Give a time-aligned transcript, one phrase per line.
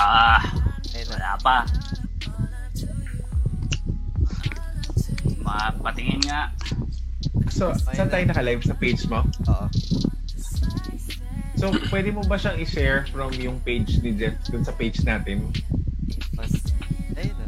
[0.00, 0.40] Ah,
[0.96, 1.12] Ayun na.
[1.12, 1.56] wala pa.
[5.44, 6.48] Ma, patingin nga.
[7.52, 8.64] So, saan tayo naka-live?
[8.64, 9.20] Sa page mo?
[9.44, 9.66] Oo.
[11.60, 15.52] So, pwede mo ba siyang i-share from yung page ni Jeff dun sa page natin?
[16.32, 16.56] Mas,
[17.20, 17.46] ayun na.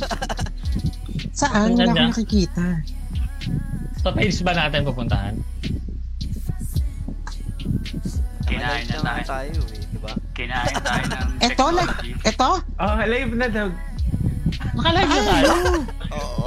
[1.40, 1.76] Saan?
[1.76, 2.80] Wala akong nakikita.
[4.00, 5.36] Sa page ba natin pupuntahan?
[8.48, 9.24] Kinain na tayo.
[9.28, 9.79] tayo eh?
[10.40, 11.92] Kinain tayo ng Eto, like,
[12.24, 12.64] eto?
[12.80, 13.68] Ah, live na daw.
[14.72, 15.52] Naka-live na tayo?
[16.16, 16.40] Oo.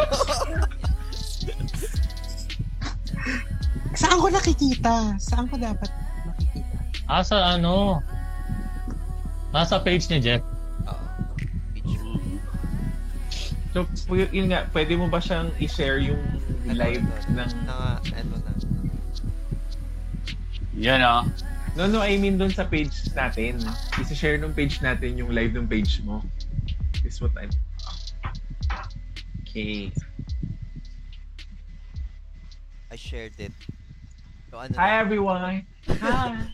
[3.93, 5.13] Saan ko nakikita?
[5.21, 5.93] Saan ko dapat
[6.25, 6.77] makikita?
[7.05, 8.01] Ah, sa ano?
[9.53, 10.41] Nasa page ni Jeff.
[13.73, 16.21] So, yun nga, pwede mo ba siyang i-share yung
[16.65, 17.49] live ng...
[17.69, 18.51] Na nga, eto na.
[20.73, 21.21] Yun oh.
[21.73, 23.57] No, no, I mean dun sa page natin.
[23.97, 26.21] I-share ng page natin yung live ng page mo.
[27.01, 27.49] Is what I'm...
[29.41, 29.89] Okay.
[32.93, 33.53] I shared it.
[34.53, 35.01] So ano Hi na?
[35.01, 35.65] everyone!
[35.97, 36.45] Hi!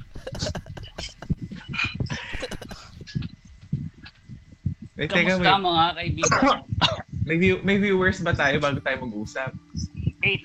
[5.00, 6.64] Wait, teka, Kamusta mga kaibigan?
[7.28, 9.52] may, view- may viewers ba tayo bago tayo mag-usap?
[10.24, 10.44] Eight.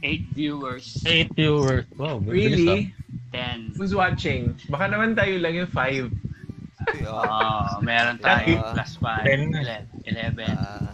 [0.00, 1.00] Eight viewers.
[1.04, 1.84] 8 viewers.
[1.96, 2.92] Wow, bilis Really?
[3.36, 3.58] Ten.
[3.76, 4.56] Who's watching?
[4.66, 6.08] Baka naman tayo lang yung five.
[6.08, 7.20] Uy, oo.
[7.20, 9.28] Oh, meron tayo plus five.
[9.28, 9.52] Ten.
[9.52, 10.54] ele- Eleven.
[10.56, 10.88] Ah,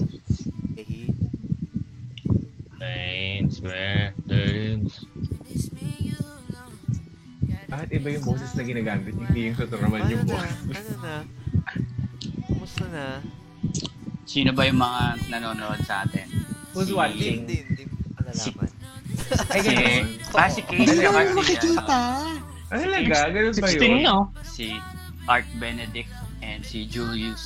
[0.74, 1.06] eh,
[2.78, 4.10] Thanks, man.
[4.26, 5.06] Thanks.
[7.68, 9.14] Bakit iba yung boses na ginagamit?
[9.14, 10.32] Hindi yung naman ano yung na?
[10.34, 10.56] boses.
[10.74, 11.14] Ano na?
[12.42, 13.04] Kumusta na?
[14.24, 16.26] Sino ba yung mga nanonood sa atin?
[16.74, 17.44] Who's Si- watching?
[17.44, 18.71] Hindi, hindi, hindi ko malalaman.
[19.48, 20.04] Ay, Si, ganun.
[20.32, 20.78] ah, si Kate.
[20.78, 21.98] Hindi si, makikita.
[22.64, 23.16] Ah, talaga?
[23.28, 23.92] Ganun ba 16 yun?
[24.00, 24.16] no?
[24.28, 24.66] ano, si
[25.24, 27.42] Art Benedict and si Julius.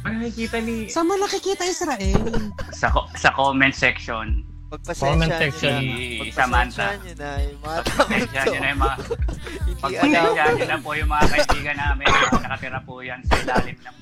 [0.00, 0.86] Ano nakikita ni...
[0.86, 2.24] Saan mo nakikita Israel?
[2.70, 4.42] Sa ko- sa comment section.
[4.70, 4.80] Comment
[5.26, 5.76] Pagpasensya section.
[5.76, 5.98] nyo na.
[5.98, 6.86] Si Pagpasensya Samantha.
[6.94, 7.30] nyo na.
[7.38, 10.24] Yung mga Pagpasensya nyo na yung mga, Hindi alam.
[10.24, 12.06] pagpasensya nyo na po yung mga kaibigan namin.
[12.40, 13.96] Nakatira po yan sa ilalim ng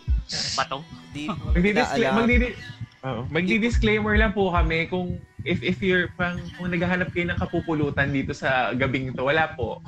[0.55, 0.77] bato.
[1.09, 2.15] Hindi mo Magdi-discla- alam.
[2.21, 2.57] magdi-
[3.01, 5.09] oh, magdi-disclaimer lang po kami kung
[5.47, 9.79] if if you're pang kung naghahanap kayo ng kapupulutan dito sa gabing to, wala po.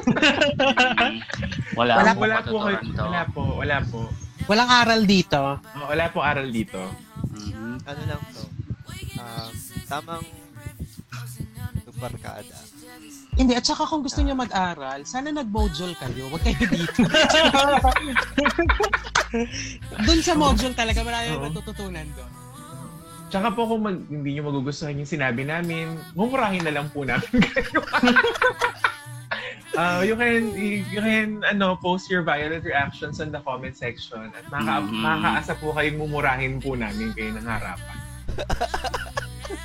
[1.76, 2.78] Wala, Wala- po Wala po kayo.
[2.96, 4.00] Wala po, wala po.
[4.48, 5.60] Walang aral dito.
[5.76, 6.80] Oh, wala po aral dito.
[7.36, 7.84] Mhm.
[7.84, 8.44] Ano lang to?
[9.20, 9.50] Um,
[9.84, 10.24] tamang
[12.00, 12.56] barkada.
[13.36, 16.32] Hindi, at saka kung gusto niyo mag-aral, sana nag-module kayo.
[16.32, 17.04] Huwag kayo dito.
[20.08, 21.44] doon sa module talaga, marami Oo.
[21.46, 22.32] matututunan doon.
[23.30, 27.30] Tsaka po kung mag, hindi nyo magugustuhan yung sinabi namin, mumurahin na lang po namin
[27.46, 27.78] kayo.
[29.70, 34.42] Uh, you can you can ano post your violent reactions on the comment section at
[34.50, 34.98] maka, Mhm.
[34.98, 37.96] makakaasa po kayong mumurahin po namin kayo ng harapan.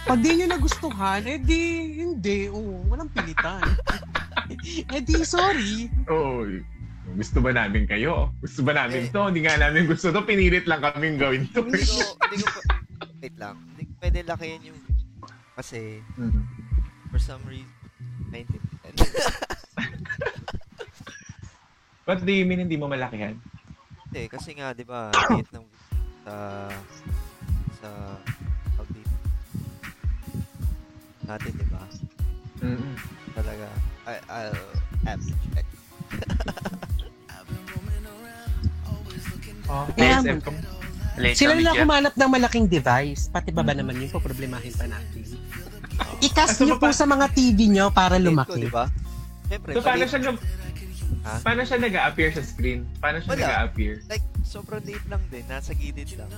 [0.06, 1.62] Pag di nyo nagustuhan, eh di,
[2.00, 2.46] hindi.
[2.48, 3.66] Oo, walang pilitan.
[4.94, 5.90] eh di, sorry.
[6.08, 6.46] Oo.
[7.16, 8.34] gusto ba namin kayo?
[8.40, 9.30] Gusto ba namin to?
[9.30, 10.22] Hindi nga namin gusto to.
[10.22, 11.62] Pinilit lang kaming gawin to.
[11.62, 12.58] Hindi ko, hindi ko,
[13.26, 13.58] wait lang.
[13.74, 14.80] Hindi ko pwede lakihin yung,
[15.58, 16.46] kasi, Mhm.
[17.10, 17.66] for some reason,
[18.30, 18.94] naintindihan.
[22.06, 23.34] What do you mean hindi mo malakihan?
[24.06, 25.66] Hindi, kasi nga, di ba, liit ng
[26.22, 26.70] sa,
[27.82, 27.90] sa,
[28.86, 29.10] dito,
[31.26, 31.82] natin, di ba?
[32.62, 32.94] Mm-mm.
[33.34, 33.66] Talaga,
[34.06, 34.54] I, I'll
[35.04, 35.66] have to check.
[39.66, 40.46] Oh, Kaya- ASF
[41.16, 41.22] ko.
[41.22, 43.28] Later, Sila na humanap ng malaking device.
[43.28, 44.10] Pati ba ba naman yun?
[44.10, 45.24] Poproblemahin pa natin.
[46.26, 48.60] I-cast So, nyo po pa- sa mga TV nyo para Ko, lumaki.
[48.60, 48.92] di ba?
[49.46, 50.44] Siyempre, So, paano siya, nag-
[51.22, 51.42] Ha?
[51.42, 52.86] paano siya nag-a-appear sa screen?
[53.00, 53.42] Paano siya Wala.
[53.42, 53.94] nag-a-appear?
[54.06, 56.30] like, sobrang liit lang din, nasa gilid lang.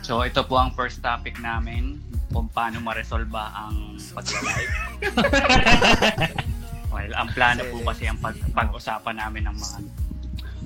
[0.00, 1.98] So ito po ang first topic namin
[2.30, 4.72] kung paano ma-resolve ang pagla-live.
[6.94, 9.76] well, ang plano po kasi ang pag- pag-usapan namin ng mga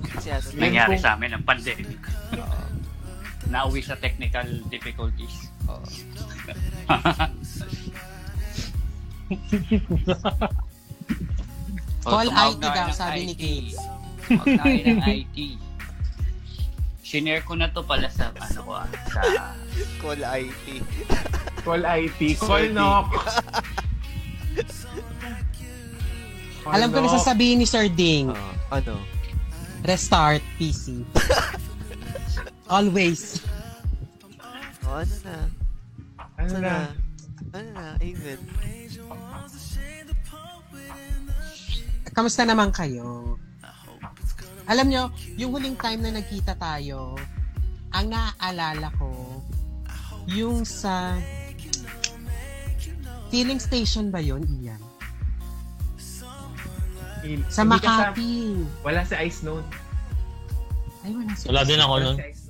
[0.01, 2.01] Yun nangyari sa amin ng pandemic.
[2.37, 2.61] Oo.
[3.51, 5.51] Nauwi sa technical difficulties.
[5.67, 5.85] Oo.
[12.01, 13.41] Call IT daw, sabi ni IT.
[13.41, 13.71] Kate.
[14.31, 15.37] Tumawag na kayo ng IT.
[17.01, 19.21] Shinare ko na to pala sa ano ko ah, sa
[19.99, 20.65] Call IT.
[21.61, 22.19] Call IT.
[22.39, 23.11] Call knock.
[26.63, 28.31] Call Alam ko na sasabihin ni Sir Ding.
[28.31, 28.51] Oo.
[28.71, 28.95] ano?
[29.81, 31.01] Restart PC.
[32.69, 33.41] Always.
[34.85, 35.37] Oh, ano na?
[36.37, 36.75] Ano Ano na?
[37.51, 37.87] Ano na?
[37.97, 38.39] Amen.
[42.11, 43.39] Kamusta naman kayo?
[44.69, 45.03] Alam nyo,
[45.35, 47.17] yung huling time na nagkita tayo,
[47.91, 49.41] ang naaalala ko,
[50.29, 51.17] yung sa
[53.33, 54.90] filling station ba yon Ian?
[57.49, 58.57] Sa Makati.
[58.81, 59.67] wala si Ice Note.
[61.01, 62.17] Ay, wala si Wala din ako nun.
[62.17, 62.40] si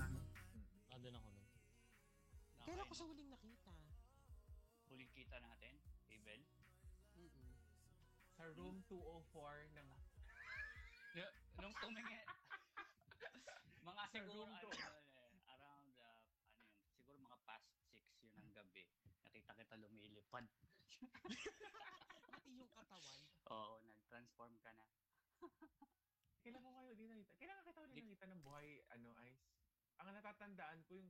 [30.21, 31.09] natatandaan ko yung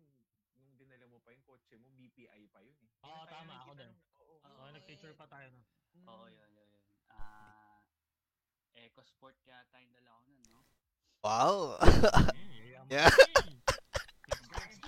[0.63, 2.87] nung dinala mo pa yung kotse mo, BPI pa yun eh.
[3.03, 3.91] Oo, tayo tama, ako din.
[4.23, 4.71] Oo.
[4.71, 5.59] Nag-picture pa tayo na.
[5.99, 6.07] Mm.
[6.07, 6.83] Oo, yun, yun, yun.
[7.11, 7.83] Ah,
[8.71, 10.63] EcoSport yata yung dala ko nun, no?
[11.27, 11.75] Wow!
[12.91, 13.11] Yeah.
[14.51, 14.79] Guys,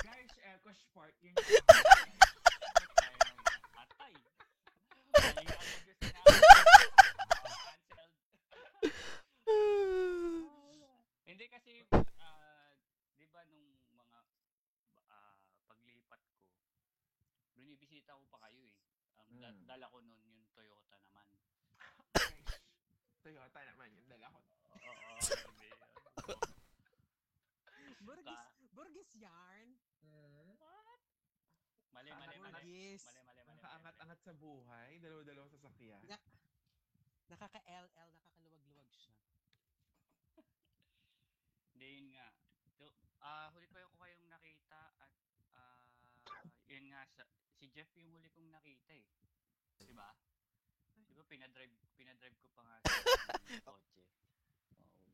[0.00, 1.32] guys, Eco Sport, yun
[3.76, 4.12] Atay.
[5.16, 5.44] Namin.
[6.00, 6.44] Cancelled.
[11.28, 11.84] Hindi kasi,
[13.56, 14.18] nung mga
[15.06, 15.34] ah,
[15.64, 16.36] paglipat ko,
[17.52, 18.76] binibisita ko pa kayo eh.
[19.24, 19.64] Ang da- Mm.
[19.64, 21.26] dala ko nun yung Toyota naman.
[23.22, 24.38] Toyota naman yung dala ko.
[24.38, 25.68] Oo, hindi.
[28.04, 29.68] Burgis, Ka- Burgis yarn.
[31.88, 32.36] Mali, mali, mali.
[32.36, 33.02] Burgis.
[33.06, 33.48] Mali, mali, mali.
[33.54, 36.02] Nakaangat-angat sa buhay, dalawa-dalawa sa sakyan.
[36.04, 36.20] Na-
[37.24, 39.16] Nakaka-LL, nakakaluwag-luwag siya.
[41.72, 42.28] Hindi, yun nga.
[43.24, 45.12] Ah huli ko yung kayong nakita at
[45.56, 45.88] ah
[46.64, 47.24] yun nga, sa,
[47.56, 49.04] si Jeff yung huli kong nakita eh.
[49.80, 50.12] Di ba?
[50.94, 52.92] Di ba pinadrive, pinadrive ko pa nga sa
[53.66, 54.02] kotse.
[54.76, 55.12] Oo.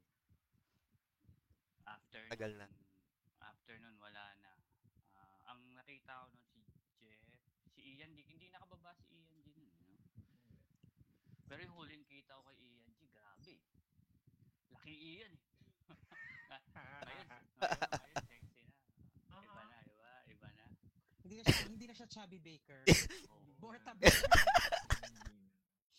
[1.86, 2.66] After Tagal na.
[2.66, 2.88] nun-
[3.40, 4.52] After nun, wala na.
[5.16, 6.60] Ah, ang nakita ko nun si
[7.00, 7.22] Jeff,
[7.72, 9.72] si Ian, di, hindi nakababa si Ian G nun.
[9.88, 9.98] No?
[11.46, 13.56] Pero yung huling kita ko kay Ian G, grabe.
[14.70, 15.49] Laki Ian eh.
[16.80, 18.72] Ngayon, ngayon, ngayon, sexy na.
[19.40, 20.64] Iba na, iba, iba na.
[21.20, 22.82] Hindi na siya, hindi na siya chubby baker.
[23.60, 24.08] Borta baker.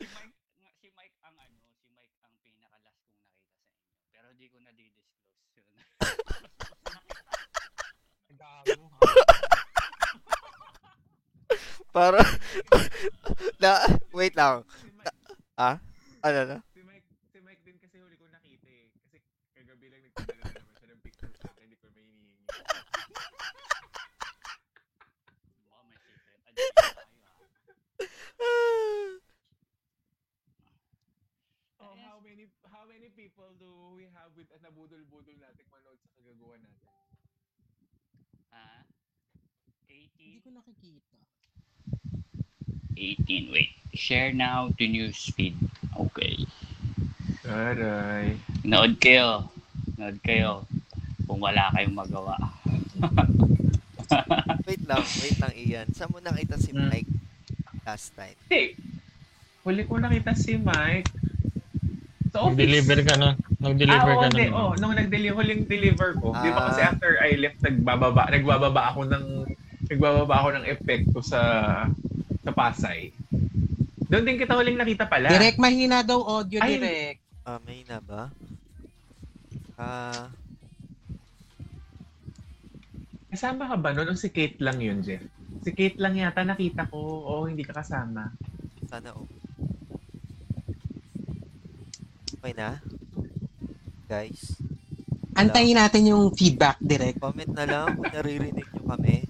[0.02, 0.34] si Mike,
[0.82, 3.86] si Mike ang ano, si Mike ang pinakalas kong nakita sa inyo.
[4.10, 5.78] Pero di ko na di-disclose yun.
[8.42, 8.90] Gago.
[11.94, 12.24] Para...
[13.62, 13.86] na,
[14.16, 14.66] wait lang.
[15.60, 15.78] Ah?
[16.24, 16.64] Ano na?
[16.74, 18.88] si Mike, si Mike din kasi huli ko nakita eh.
[19.06, 19.20] Kasi
[19.54, 22.48] kagabi lang nagpadala na naman siya ng picture sa akin, hindi ko may hinihingi.
[25.68, 26.40] Baka may secret.
[26.42, 26.51] Adjust tayo ah.
[31.82, 36.10] Oh, how many how many people do we have with at nabudol-budol natin manood sa
[36.18, 36.90] kagagawa natin?
[38.54, 38.86] Ha?
[39.90, 40.46] Hindi 18?
[40.46, 41.18] ko nakikita.
[42.98, 43.74] 18, wait.
[43.94, 45.58] Share now to newsfeed.
[45.98, 46.46] Okay.
[47.46, 48.38] Aray.
[48.62, 49.50] Nood kayo.
[49.98, 50.66] Nood kayo.
[51.26, 52.38] Kung wala kayong magawa.
[54.68, 55.88] Wait lang, wait lang, Ian.
[55.92, 56.88] Saan mo nakita si Hmm.
[56.88, 57.12] Mike
[57.82, 58.38] last time?
[58.46, 58.78] Hindi.
[59.62, 61.10] Huli ko nakita si Mike
[62.32, 62.56] sa office.
[62.56, 63.30] Nag-deliver ka na.
[63.60, 64.46] Nag-deliver ah, ka oo, na.
[64.54, 66.32] Oh, nung nag-deliver, huling deliver ko.
[66.34, 66.66] Di ba Ah.
[66.72, 69.26] kasi after I left, nagbababa, nagbababa ako ng,
[69.86, 71.42] nagbababa ako ng epekto sa,
[72.42, 73.12] sa Pasay.
[74.08, 75.28] Doon din kita huling nakita pala.
[75.28, 76.80] Direct mahina daw audio, Ay.
[76.80, 77.22] direct.
[77.44, 78.32] Ah, may na ba?
[79.76, 80.30] Ah,
[83.32, 84.12] Kasama ka ba noon?
[84.12, 85.24] O si Kate lang yun, Jeff?
[85.64, 87.00] Si Kate lang yata nakita ko.
[87.00, 88.28] Oo, hindi ka kasama.
[88.92, 89.40] sana okay.
[92.36, 92.76] Okay na?
[94.12, 94.60] Guys,
[95.40, 97.24] Antayin natin yung feedback, direct.
[97.24, 99.24] comment na lang kung naririnig nyo kami.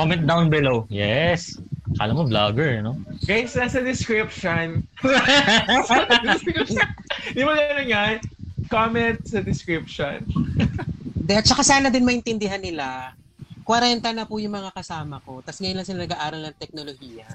[0.00, 0.88] Comment down below.
[0.88, 1.60] Yes.
[2.00, 2.96] Kala mo vlogger, no?
[3.28, 4.80] Guys, nasa description.
[7.36, 8.16] Di mo gano'n yan?
[8.72, 10.24] Comment sa description.
[11.30, 13.14] De, at saka sana din maintindihan nila,
[13.62, 17.28] 40 na po yung mga kasama ko, tapos ngayon lang sila nag-aaral ng teknolohiya.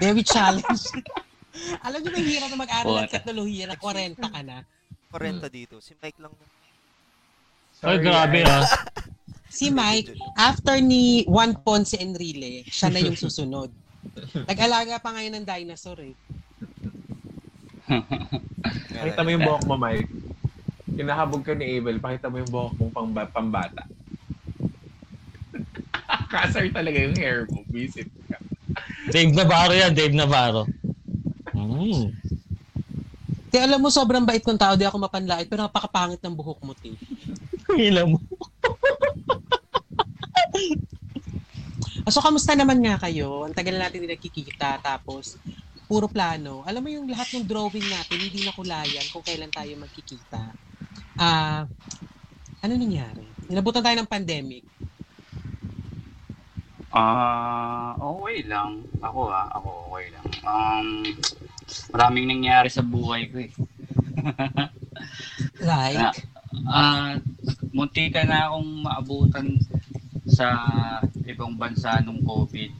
[0.00, 0.88] Very challenge.
[1.84, 4.64] Alam niyo, may hirap na mag-aaral ng teknolohiya na 40 ka na.
[5.12, 5.84] 40 dito.
[5.84, 6.32] Si Mike lang.
[7.84, 8.64] Ay, grabe ah.
[9.52, 13.68] Si Mike, after ni Juan Ponce Enrile, siya na yung susunod.
[14.48, 16.16] Nag-alaga pa ngayon ng dinosaur eh.
[18.96, 20.08] Pakita mo yung buhok mo, Mike.
[20.92, 23.84] Kinahabog ka ni Abel, pakita mo yung buhok mong pang pambata.
[26.32, 27.64] Kasar talaga yung hair mo.
[27.72, 28.36] Visit ka.
[29.08, 30.68] Dave Navarro yan, Dave Navarro.
[31.52, 32.12] Mm.
[33.52, 36.72] Di alam mo, sobrang bait kong tao, di ako mapanlait, pero napakapangit ng buhok mo,
[36.72, 36.96] ti.
[37.76, 38.16] Hila mo.
[42.02, 43.46] Ah, So, kamusta naman nga kayo?
[43.46, 45.38] Ang tagal na natin hindi nagkikita, tapos
[45.86, 46.66] puro plano.
[46.66, 50.50] Alam mo yung lahat ng drawing natin, hindi nakulayan kung kailan tayo magkikita.
[51.18, 51.66] Ah,
[52.62, 53.26] ano nangyari?
[53.50, 54.64] Inabutan tayo ng pandemic.
[56.92, 58.84] Ah, okay lang.
[59.00, 60.26] Ako ah, ako okay lang.
[60.44, 60.88] Um,
[61.92, 63.52] maraming nangyari sa buhay ko eh.
[65.62, 66.20] Like,
[66.68, 67.16] Ah,
[67.72, 69.56] munti ka na akong maabutan
[70.28, 70.52] sa
[71.24, 72.70] ibang bansa nung COVID.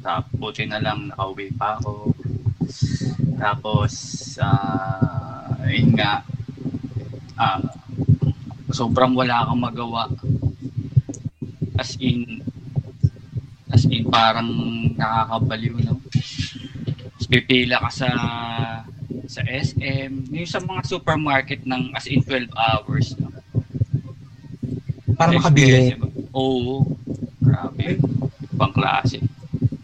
[0.00, 2.14] Tapos buti na lang nakauwi pa ako.
[3.36, 3.92] Tapos
[4.38, 6.22] ah, yun nga
[7.36, 7.60] ah,
[8.72, 10.10] sobrang wala kang magawa.
[11.76, 12.40] As in
[13.72, 14.48] as in parang
[14.96, 16.00] nakakabaliw no.
[17.16, 18.08] Tapos pipila ka sa
[19.26, 23.12] sa SM, yung sa mga supermarket ng as in 12 hours.
[23.18, 23.36] No?
[25.16, 25.96] para makabili.
[26.36, 26.84] Oo.
[27.40, 27.96] Grabe.
[28.54, 29.24] Pang klase.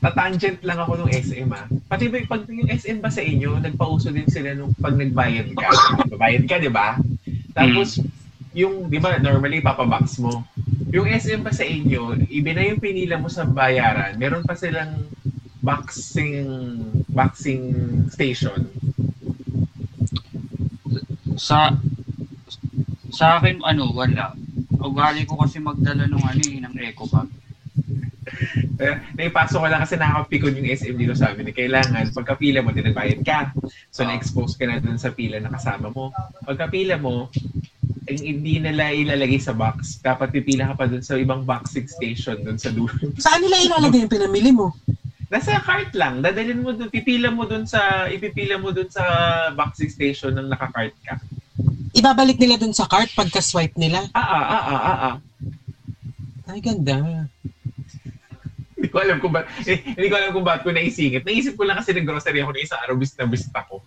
[0.03, 1.65] Tatangent lang ako nung SM ah.
[1.89, 5.69] Pati ba pag yung SM ba sa inyo, nagpauso din sila nung pag nagbayad ka.
[6.13, 7.01] Nagbayad ka, di ba?
[7.53, 8.01] Tapos,
[8.53, 10.45] yung, di ba, normally papabox mo.
[10.93, 15.09] Yung SM ba sa inyo, iba na yung pinila mo sa bayaran, meron pa silang
[15.63, 16.45] boxing
[17.09, 17.73] boxing
[18.11, 18.67] station.
[21.39, 21.73] Sa
[23.15, 24.35] sa akin ano wala.
[24.83, 27.31] Ugali ko kasi magdala ng ano eh, ng eco bag.
[28.83, 31.53] Eh, naipasok ko lang kasi nakakapikon yung SM dito sa amin.
[31.53, 33.53] Eh, Kailangan, pagkapila mo, tinagbayad ka.
[33.93, 34.11] So, Ah.
[34.11, 36.11] na-expose ka na dun sa pila na kasama mo.
[36.43, 37.29] Pagkapila mo,
[38.03, 40.03] ang hindi nila ilalagay sa box.
[40.03, 42.91] Dapat pipila ka pa dun sa ibang boxing station dun sa dulo.
[43.23, 44.75] Saan nila ilalagay yung pinamili mo?
[45.31, 46.21] Nasa cart lang.
[46.21, 49.05] Dadalhin mo dun, pipila mo dun sa, ipipila mo dun sa
[49.55, 51.17] boxing station nang naka-cart ka.
[51.95, 54.11] Ibabalik nila dun sa cart pagka-swipe nila.
[54.13, 55.17] Ah, ah, ah, ah, ah, ah.
[56.53, 57.29] Ay, ganda.
[58.93, 61.25] Ko alam kung ba, eh, hindi ko alam kung ba't ko naisingit.
[61.25, 63.81] Naisip ko lang kasi nag-grocery ako ng isang araw, bis na bis ako.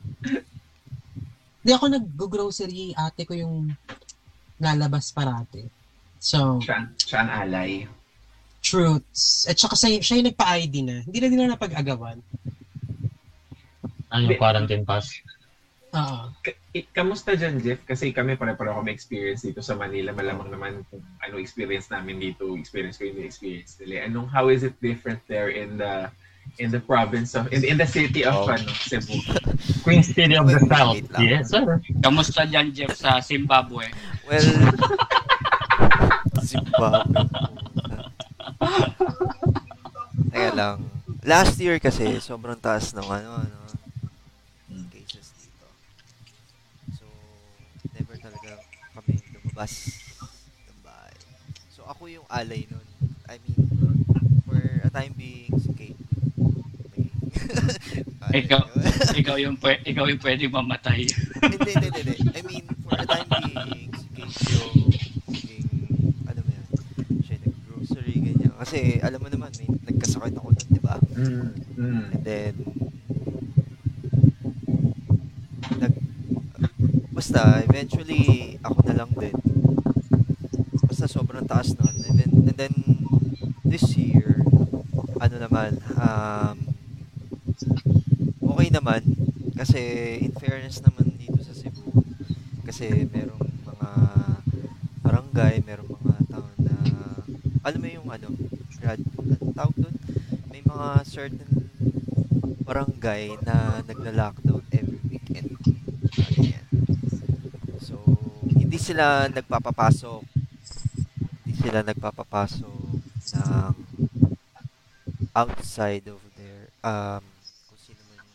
[1.62, 3.70] Hindi ako nag-grocery, ate ko yung
[4.58, 5.70] lalabas parate.
[6.18, 7.72] So, Siya, siya ang alay.
[8.60, 9.46] truths.
[9.46, 10.98] At saka siya, siya yung nagpa-ID na.
[11.06, 12.18] Hindi na din na napag-agawan.
[14.10, 15.22] Ano yung quarantine pass?
[15.94, 16.34] Oo.
[16.42, 17.80] Ka- eh, kamusta dyan, Jeff?
[17.88, 20.12] Kasi kami pare-pareho kami experience dito sa Manila.
[20.12, 24.12] Malamang naman kung ano experience namin dito, experience ko yung experience nila.
[24.12, 26.12] Anong, how is it different there in the
[26.62, 28.52] in the province of, in, in the city of Oh.
[28.52, 29.18] ano, Cebu?
[29.88, 31.00] Queen City of the South.
[31.18, 31.82] Yes, sir.
[32.04, 33.90] Kamusta dyan Jeff sa Zimbabwe?
[34.28, 34.46] Well,
[36.44, 37.24] Zimbabwe.
[40.30, 40.78] Teka lang.
[41.26, 43.55] Last year kasi, sobrang taas ng ano, ano,
[49.56, 49.88] lumabas
[50.68, 51.16] ng bahay.
[51.72, 52.84] So, ako yung alay nun.
[53.32, 53.56] I mean,
[54.44, 55.96] for a time being, si Kate.
[58.44, 58.84] Ikaw, yun.
[59.24, 61.08] ikaw yung pwe- ikaw yung pwedeng mamatay.
[61.08, 62.16] hindi, hindi, hindi.
[62.36, 64.76] I mean, for a time being, si Kate yung
[65.32, 65.68] naging,
[66.28, 66.66] ano ba yan,
[67.24, 68.52] siya yung nag-grocery, ganyan.
[68.60, 71.00] Kasi, alam mo naman, may nagkasakit ako nun, di ba?
[71.16, 71.48] Mm,
[71.80, 72.04] mm.
[72.12, 72.54] And then,
[75.80, 75.96] nag,
[77.16, 79.32] basta, eventually, ako na lang din.
[80.84, 81.96] Basta sobrang taas nun.
[82.12, 82.76] And then, and then
[83.64, 84.44] this year,
[85.24, 86.76] ano naman, um,
[88.44, 89.02] okay naman.
[89.56, 89.80] Kasi,
[90.20, 91.88] in fairness naman dito sa Cebu,
[92.68, 93.90] kasi merong mga
[95.00, 96.76] barangay, merong mga town na,
[97.64, 98.28] alam mo yung ano,
[98.84, 99.00] grad,
[99.56, 99.96] tawag doon?
[100.52, 101.72] May mga certain
[102.66, 105.56] barangay na nagla-lockdown every weekend.
[106.20, 106.66] Ah, ganyan.
[107.80, 108.02] So,
[108.76, 110.22] hindi sila nagpapapasok.
[111.48, 112.80] Hindi sila nagpapapasok
[113.40, 113.72] ng
[115.32, 117.24] outside of their um
[117.72, 118.28] kung sino man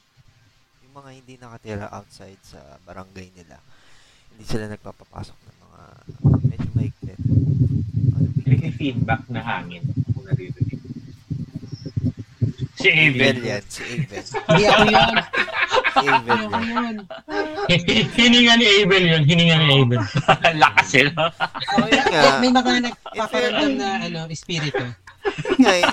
[0.81, 2.57] yung, mga hindi nakatira outside sa
[2.89, 3.61] barangay nila.
[4.33, 5.83] Hindi sila nagpapapasok ng mga
[6.49, 7.21] medyo maiklit.
[8.17, 8.29] Ano,
[8.81, 9.85] feedback na hangin.
[9.93, 10.60] Kung naririnig.
[12.81, 14.25] Si Abel yan, si Abel.
[14.49, 15.17] Hindi ako yun.
[15.93, 16.97] Si Abel yan.
[18.17, 19.23] hininga ni Abel yun.
[19.29, 20.01] Hininga ni Abel.
[20.65, 21.29] Lakas yun nga.
[21.93, 24.81] Eh, May mga nagpaparamdam na ano, espiritu.
[25.61, 25.93] nga, in,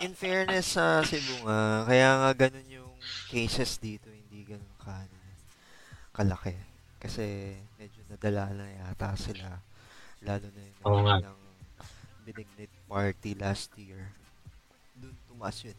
[0.00, 2.92] in fairness sa Cebu nga, kaya nga ganun yung
[3.28, 5.16] cases dito, hindi ganun ka, ano,
[6.16, 6.56] kalaki.
[6.96, 9.60] Kasi medyo nadala na yata sila.
[10.24, 11.16] Lalo na yung nga.
[11.20, 11.38] ng
[12.24, 14.08] benignite party last year.
[14.98, 15.78] Doon tumaas yun.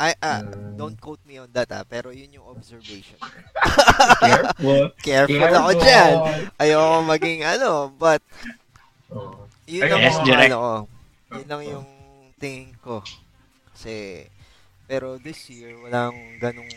[0.00, 0.40] I, ah,
[0.80, 3.20] don't quote me on that ah, pero yun yung observation.
[4.16, 4.96] Careful.
[5.04, 6.12] Careful ako dyan.
[6.56, 8.24] Ayoko maging ano, but
[9.10, 9.42] Oh.
[9.66, 10.74] yun Ay, lang yes, yung ano ko.
[11.34, 11.88] Yun lang yung
[12.38, 13.02] tingin ko.
[13.74, 14.22] Kasi,
[14.86, 16.70] pero this year, walang ganong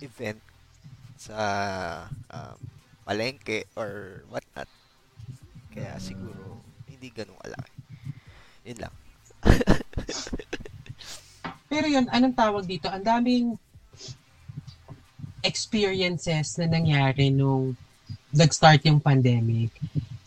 [0.00, 0.40] event
[1.20, 1.36] sa
[2.32, 2.56] um,
[3.04, 4.68] palengke or whatnot.
[5.76, 7.72] Kaya siguro, hindi ganong kalaki.
[8.64, 8.94] Yun lang.
[11.76, 12.88] Pero yun, anong tawag dito?
[12.88, 13.46] Ang daming
[15.44, 17.76] experiences na nangyari nung
[18.32, 19.76] nag-start yung pandemic.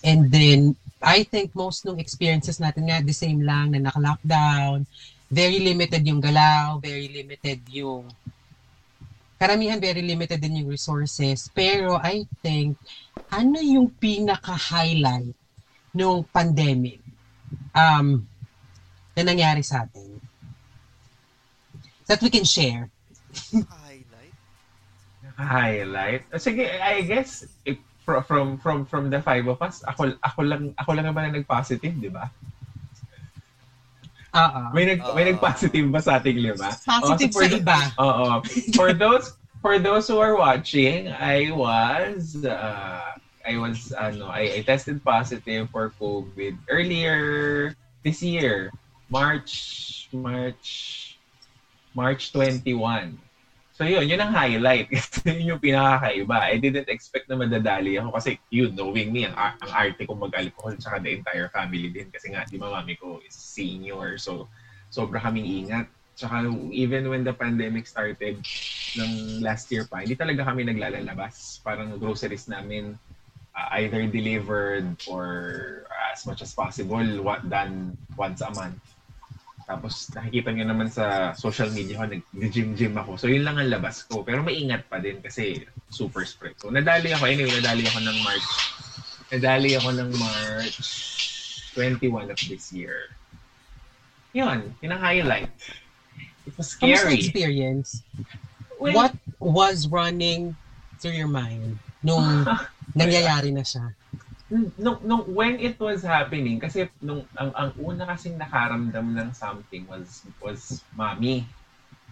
[0.05, 4.85] And then, I think most ng experiences natin nga the same lang na naka-lockdown.
[5.25, 8.05] Very limited yung galaw, very limited yung
[9.41, 11.49] karamihan very limited din yung resources.
[11.49, 12.77] Pero I think,
[13.33, 15.33] ano yung pinaka-highlight
[15.97, 17.01] nung pandemic
[17.73, 18.21] um,
[19.17, 20.18] na nangyari sa atin?
[22.09, 22.89] That we can share.
[23.53, 24.33] Highlight?
[25.37, 26.21] highlight.
[26.33, 30.39] Ah, Sige, I guess if, fro- from from from the five of us, ako ako
[30.43, 32.27] lang ako lang naman ang nag-positive, di ba?
[34.35, 34.61] Oo.
[34.73, 35.29] May nag may Ah.
[35.33, 36.69] nag-positive ba sa ating lima?
[36.85, 37.79] Positive Oh, so for sa iba.
[38.01, 38.29] Oo.
[38.73, 44.65] For those for those who are watching, I was uh, I was ano, I, I
[44.65, 47.17] tested positive for COVID earlier
[48.05, 48.69] this year,
[49.09, 51.08] March March
[51.93, 53.17] March 21.
[53.79, 54.89] So yun, yun ang highlight.
[54.93, 56.37] Kasi yun yung pinakakaiba.
[56.51, 60.75] I didn't expect na madadali ako kasi yun, knowing me, ang, ang arte ko mag-alcohol
[60.75, 62.11] tsaka the entire family din.
[62.11, 64.19] Kasi nga, di ba mami ko is senior.
[64.19, 64.51] So,
[64.91, 65.87] sobra kaming ingat.
[66.19, 68.43] Tsaka even when the pandemic started
[68.99, 71.63] ng last year pa, hindi talaga kami naglalabas.
[71.63, 72.99] Parang groceries namin
[73.55, 78.75] uh, either delivered or as much as possible what done once a month.
[79.69, 83.21] Tapos nakikita nyo naman sa social media ko, nag-gym-gym ako.
[83.21, 84.25] So yun lang ang labas ko.
[84.25, 85.61] Pero maingat pa din kasi
[85.93, 86.57] super spread.
[86.57, 88.49] So nadali ako, anyway, nadali ako ng March.
[89.29, 90.81] Nadali ako ng March
[91.77, 93.13] 21 of this year.
[94.33, 95.53] Yun, yun ang highlight.
[96.49, 97.21] It was Kamusta scary.
[97.21, 98.01] experience?
[98.81, 100.57] Well, What was running
[100.97, 102.25] through your mind nung
[102.97, 103.93] nangyayari na siya?
[104.49, 109.85] Nung, nung when it was happening kasi nung ang, ang una kasing nakaramdam ng something
[109.85, 111.45] was was mommy.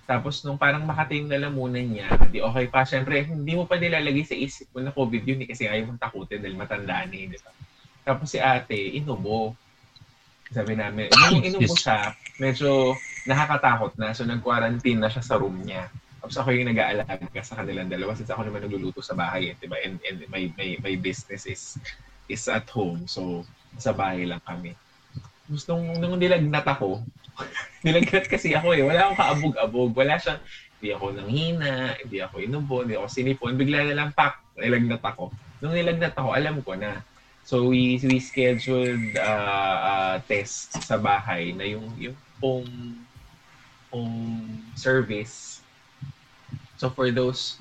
[0.08, 2.86] Tapos nung parang makating na lamunan niya di okay pa.
[2.86, 6.00] Syempre hindi mo pa nilalagay sa isip mo na COVID yun eh, kasi ayaw mong
[6.02, 7.52] takutin dahil matanda na eh, di ba?
[8.08, 9.58] tapos si ate inubo.
[10.48, 12.16] Sabi namin nung inubo siya.
[12.40, 12.96] Medyo
[13.28, 15.92] nakakatakot na so nag-quarantine na siya sa room niya.
[16.24, 19.68] Tapos ako yung nag-aalaga sa kanilang dalawa since ako naman nagluluto sa bahay, eh, 'di
[19.68, 19.76] ba?
[19.84, 21.76] And, and my, my, my business is
[22.28, 23.08] is at home.
[23.08, 23.44] So,
[23.80, 24.76] sa bahay lang kami.
[25.48, 27.02] Tapos nung, nung nilagnat ako,
[27.86, 28.84] nilagnat kasi ako eh.
[28.84, 29.92] Wala akong kaabog-abog.
[29.96, 30.40] Wala siyang,
[30.78, 33.58] hindi ako nanghina, hindi ako inubo, hindi ako sinipon.
[33.58, 35.32] Bigla na lang, pak, nilagnat ako.
[35.64, 37.02] Nung nilagnat ako, alam ko na.
[37.48, 43.00] So, we, we scheduled uh, uh, test sa bahay na yung, yung home,
[43.88, 45.64] home service.
[46.76, 47.58] So, for those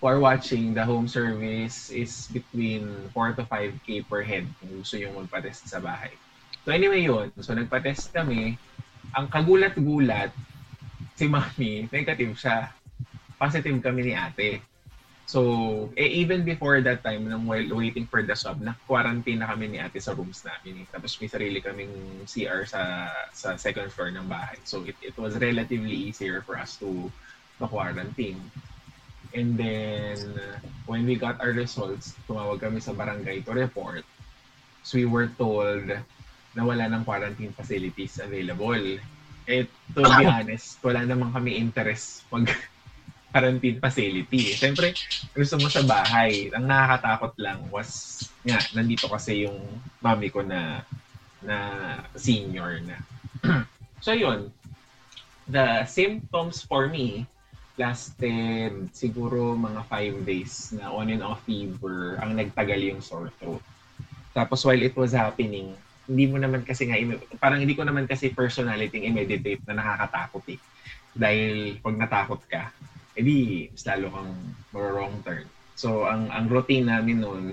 [0.00, 4.96] who are watching, the home service is between 4 to 5K per head kung gusto
[4.96, 6.16] yung magpa-test sa bahay.
[6.64, 8.56] So anyway yun, so nagpa-test kami.
[9.12, 10.32] Ang kagulat-gulat,
[11.20, 12.72] si Mami, negative siya.
[13.36, 14.64] Positive kami ni ate.
[15.30, 19.70] So, eh, even before that time, nung while waiting for the swab, na-quarantine na kami
[19.70, 20.82] ni ate sa rooms namin.
[20.82, 20.86] Eh.
[20.90, 21.92] Tapos may sarili kaming
[22.26, 24.58] CR sa sa second floor ng bahay.
[24.66, 27.12] So, it, it was relatively easier for us to
[27.62, 28.42] ma-quarantine.
[29.30, 30.18] And then,
[30.86, 34.02] when we got our results, tumawag kami sa barangay to report.
[34.82, 35.86] So, we were told
[36.50, 38.98] na wala ng quarantine facilities available.
[39.46, 42.50] Eh, to be honest, wala naman kami interest mag
[43.30, 44.58] quarantine facility.
[44.58, 44.90] Siyempre,
[45.30, 46.50] gusto mo sa bahay.
[46.50, 49.62] Ang nakakatakot lang was, nga, nandito kasi yung
[50.02, 50.82] mami ko na
[51.40, 51.56] na
[52.18, 52.98] senior na.
[54.04, 54.50] so, yun.
[55.46, 57.30] The symptoms for me
[57.80, 63.64] lasted siguro mga five days na on and off fever ang nagtagal yung sore throat.
[64.36, 65.72] Tapos while it was happening,
[66.04, 67.00] hindi mo naman kasi nga,
[67.40, 70.60] parang hindi ko naman kasi personality i-meditate na nakakatakot eh.
[71.16, 72.68] Dahil pag natakot ka,
[73.16, 74.32] edi mas lalo kang
[74.76, 75.48] wrong turn.
[75.74, 77.44] So ang ang routine namin noon,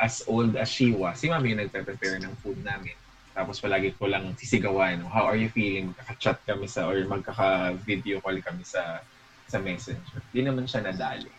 [0.00, 2.96] as old as she was, si mami yung nagpe-prepare ng food namin.
[3.36, 5.92] Tapos palagi ko lang sisigawan, how are you feeling?
[5.92, 9.04] Kaka-chat kami sa, or magkaka-video call kami sa
[9.46, 10.20] sa messenger.
[10.34, 11.30] Di naman siya nadali.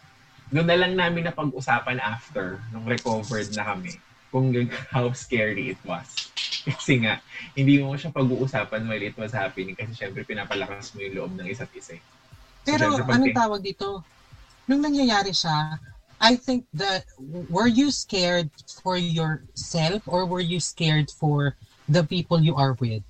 [0.48, 4.00] Doon na lang namin na pag-usapan after, nung recovered na kami,
[4.32, 4.52] kung
[4.96, 6.32] how scary it was.
[6.68, 7.20] Kasi nga,
[7.56, 11.48] hindi mo siya pag-uusapan while it was happening kasi syempre pinapalakas mo yung loob ng
[11.48, 11.96] isa't isa.
[11.96, 12.04] eh.
[12.68, 13.88] Pero Siyempre, pag- anong tawag dito?
[14.68, 15.80] Nung nangyayari siya,
[16.20, 17.08] I think that
[17.48, 18.52] were you scared
[18.84, 21.56] for yourself or were you scared for
[21.88, 23.04] the people you are with?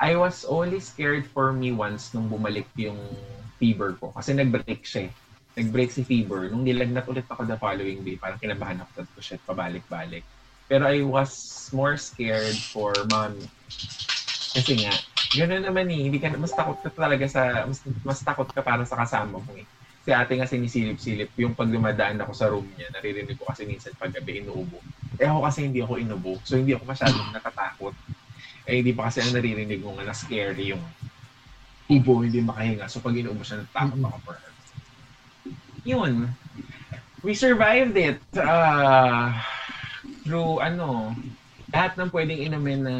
[0.00, 2.98] I was only scared for me once nung bumalik yung
[3.58, 4.10] fever ko.
[4.14, 5.12] Kasi nag-break siya eh.
[5.54, 6.50] Nag-break si fever.
[6.50, 10.26] Nung nilagnat ulit ako the following day, parang kinabahan ako ko shit, pabalik-balik.
[10.66, 11.30] Pero I was
[11.70, 13.46] more scared for mommy.
[14.54, 14.92] Kasi nga,
[15.34, 16.00] gano'n naman eh.
[16.10, 19.52] Hindi ka, mas takot ka talaga sa, mas, mas takot ka para sa kasama mo
[19.54, 19.66] eh.
[20.04, 23.96] Si ate nga sinisilip-silip, yung pag dumadaan ako sa room niya, naririnig ko kasi minsan
[23.96, 24.84] pag gabi inuubo.
[25.16, 27.94] Eh ako kasi hindi ako inubo, so hindi ako masyadong natatakot.
[28.68, 30.84] Eh hindi pa kasi ang naririnig ko nga na scary yung
[31.90, 32.88] ubo, hindi makahinga.
[32.88, 34.52] So pag inuubo siya, natakot ako for her.
[35.84, 36.32] Yun.
[37.20, 38.20] We survived it.
[38.36, 39.32] Uh,
[40.24, 41.12] through ano,
[41.72, 42.96] lahat ng pwedeng inumin na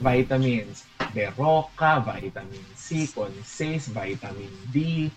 [0.00, 0.88] vitamins.
[1.12, 5.08] Beroka, vitamin C, Consace, vitamin D,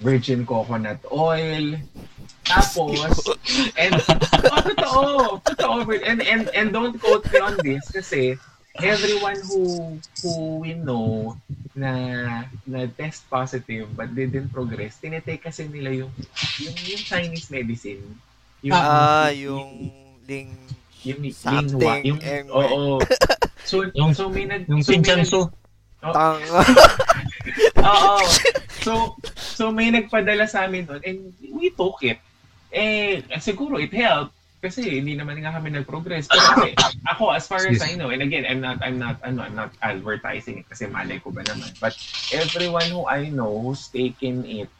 [0.00, 1.80] virgin coconut oil.
[2.44, 3.08] Tapos,
[3.80, 3.96] and,
[4.44, 5.76] oh, totoo, totoo.
[6.04, 8.36] And, and, and don't quote me on this kasi
[8.82, 9.62] everyone who
[10.22, 11.38] who we know
[11.74, 11.90] na
[12.66, 16.12] na test positive but didn't progress, tinetake kasi nila yung
[16.58, 18.02] yung, yung Chinese medicine.
[18.64, 19.92] Yung, Ah, yung
[20.24, 20.56] ling...
[21.04, 22.96] yung, yung, something, yung, oo.
[23.64, 25.40] So, Yung- so may nag, Yung so may nag- Pinchansu.
[26.00, 26.40] Tang...
[27.84, 28.16] Oo.
[28.84, 28.92] So,
[29.36, 32.20] so may nagpadala sa amin doon and we took it.
[32.74, 34.33] Eh, siguro it helped
[34.64, 36.24] kasi hindi naman nga kami nag-progress.
[36.24, 36.72] Pero kasi
[37.12, 39.76] ako, as far as I know, and again, I'm not, I'm not, ano, I'm not
[39.84, 41.76] advertising it kasi malay ko ba naman.
[41.76, 41.92] But
[42.32, 44.72] everyone who I know who's taken it,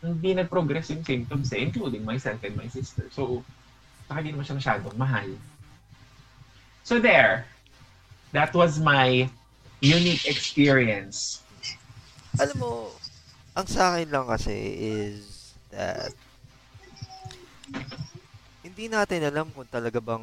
[0.00, 3.12] hindi nag-progress yung symptoms eh, including myself and my sister.
[3.12, 3.44] So,
[4.08, 5.28] saka hindi naman siya masyadong mahal.
[6.88, 7.44] So there,
[8.32, 9.28] that was my
[9.84, 11.44] unique experience.
[12.40, 12.72] Alam mo,
[13.52, 16.16] ang sa akin lang kasi is that
[18.78, 20.22] hindi natin alam kung talaga bang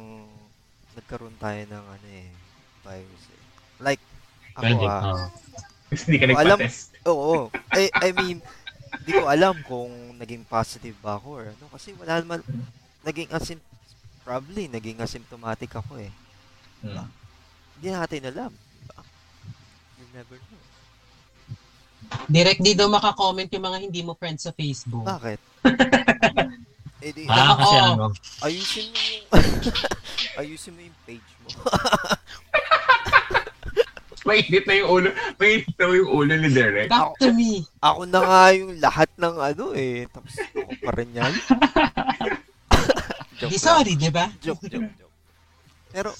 [0.96, 2.32] nagkaroon tayo ng ano eh,
[2.88, 3.42] virus eh.
[3.84, 4.00] Like,
[4.56, 4.84] ako Pwede.
[4.88, 5.28] ah,
[6.08, 6.96] hindi ka Alam- nagpa-test.
[7.04, 7.52] oo.
[7.76, 8.40] I, I mean,
[9.04, 11.68] hindi ko alam kung naging positive ba ako or ano.
[11.68, 12.40] Kasi wala naman,
[13.04, 13.60] naging asim,
[14.24, 16.08] probably, naging asymptomatic ako eh.
[16.80, 17.12] Hmm.
[17.76, 18.52] Hindi natin alam.
[18.56, 19.00] Diba?
[20.00, 20.64] You never know.
[22.24, 25.04] Direct di daw makakomment yung mga hindi mo friends sa Facebook.
[25.04, 25.44] Bakit?
[27.06, 27.86] eh di, Ah, kasi Oo.
[27.94, 28.06] ano.
[28.42, 29.26] ayusin mo yung,
[30.42, 31.48] ayusin mo yung page mo.
[34.26, 35.08] Mainit na yung ulo.
[35.38, 36.90] Mainit na yung ulo ni Derek.
[36.90, 37.62] Back to me.
[37.78, 40.10] Ako na nga yung lahat ng ano eh.
[40.10, 41.30] Tapos ako pa rin yan.
[43.38, 44.26] joke Di sorry, di ba?
[44.42, 45.14] Joke, joke, joke.
[45.94, 46.10] Pero,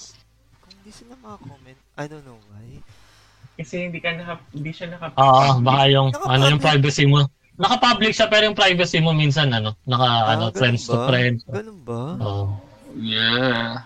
[0.62, 2.78] kung hindi sila makakomment, I don't know why.
[3.58, 5.10] Kasi hindi ka naka, hindi siya naka...
[5.18, 7.26] Oo, baka yung, ano yung privacy mo.
[7.56, 11.06] Naka-public siya, pero yung privacy mo minsan, ano, naka, ano, Ah, ganun friends to ba?
[11.08, 11.40] friends.
[11.48, 12.02] Ganun ba?
[12.20, 12.44] Oo.
[12.96, 13.84] Yeah.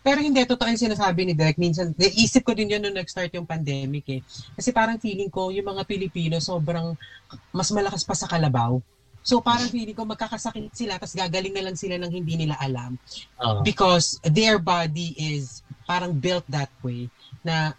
[0.00, 1.60] Pero hindi, totoo yung sinasabi ni Derek.
[1.60, 4.20] Minsan, naisip ko din yun nung nag-start yung pandemic eh.
[4.56, 6.96] Kasi parang feeling ko, yung mga Pilipino, sobrang
[7.52, 8.80] mas malakas pa sa kalabaw.
[9.20, 12.96] So parang feeling ko magkakasakit sila, tapos gagaling na lang sila ng hindi nila alam.
[13.44, 13.60] Oo.
[13.60, 17.12] Because their body is parang built that way
[17.44, 17.76] na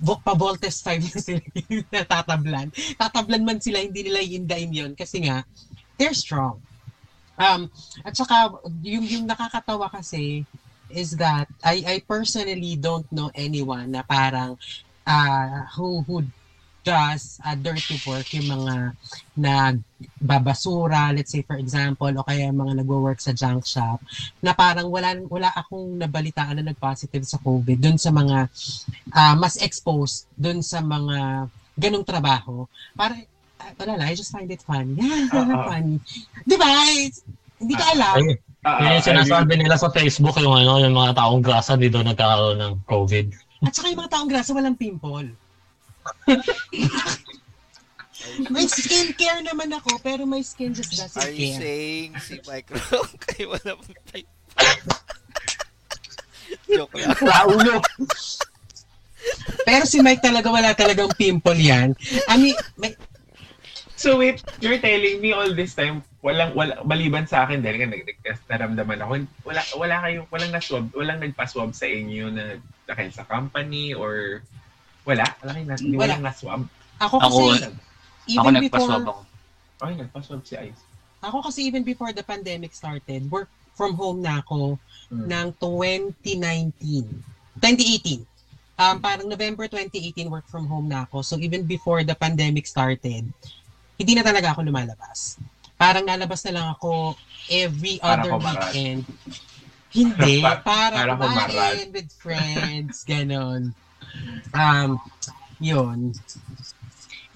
[0.00, 1.42] pa-voltes 5 na sila
[1.94, 2.72] natatablan.
[2.96, 5.44] Tatablan man sila, hindi nila iindain yun kasi nga,
[6.00, 6.60] they're strong.
[7.40, 7.72] Um,
[8.04, 8.52] at saka,
[8.84, 10.44] yung, yung nakakatawa kasi
[10.90, 14.58] is that I, I personally don't know anyone na parang
[15.06, 16.26] uh, who, who
[16.82, 18.74] does uh, dirty work, yung mga
[19.36, 24.00] nagbabasura, let's say for example, o kaya mga nagwo-work sa junk shop,
[24.40, 28.48] na parang wala, wala akong nabalitaan na nag-positive sa COVID dun sa mga
[29.12, 32.64] ah, mas exposed dun sa mga ganong trabaho.
[32.96, 33.16] Para,
[33.60, 34.96] ah, wala lang, I just find it funny.
[34.96, 35.64] Yeah, Ah, ah.
[35.72, 36.00] funny.
[36.44, 36.68] Di ba?
[37.60, 38.16] Hindi ka alam.
[38.60, 42.74] Yung ah, sinasabi nila sa Facebook, yung ano, yung mga taong grasa dito nagkakaroon ng
[42.88, 43.26] COVID.
[43.64, 45.28] At saka yung mga taong grasa walang pimple.
[48.54, 51.60] may skincare naman ako, pero my skin just doesn't Are you care.
[51.60, 54.30] saying si Mike Long kay wala pang type?
[56.70, 57.16] Joke lang.
[57.18, 57.82] Raulo.
[59.66, 61.94] Pero si Mike talaga wala talagang pimple yan.
[62.26, 62.94] I mean, may,
[64.00, 67.92] So wait, you're telling me all this time, walang, wala, maliban sa akin dahil nga
[67.92, 72.56] nag-test, naramdaman ako, wala, wala kayo, walang na-swab, walang nagpa-swab sa inyo na
[72.88, 74.40] dahil sa company or
[75.02, 75.24] wala?
[75.38, 76.02] Wala kayo na, hindi Wala.
[76.06, 76.62] walang na-swab?
[76.98, 77.68] ako Ako, kasi, Ako
[78.28, 79.22] even before, nagpaswab ako.
[79.80, 80.82] Ay, nagpa-swab si Ice.
[81.20, 84.76] ako kasi even before the pandemic started, work from home na ako
[85.08, 85.26] Hmm.
[85.26, 87.04] ng 2019.
[87.56, 88.24] 2018.
[88.78, 91.20] Um, parang November 2018, work from home na ako.
[91.20, 93.28] So even before the pandemic started,
[93.94, 95.36] hindi na talaga ako lumalabas.
[95.76, 97.12] Parang nalabas na lang ako
[97.50, 99.04] every Para other weekend.
[99.90, 103.76] Hindi, Pa- para, para kumain with friends, ganon.
[104.54, 104.98] Um,
[105.60, 106.14] yun.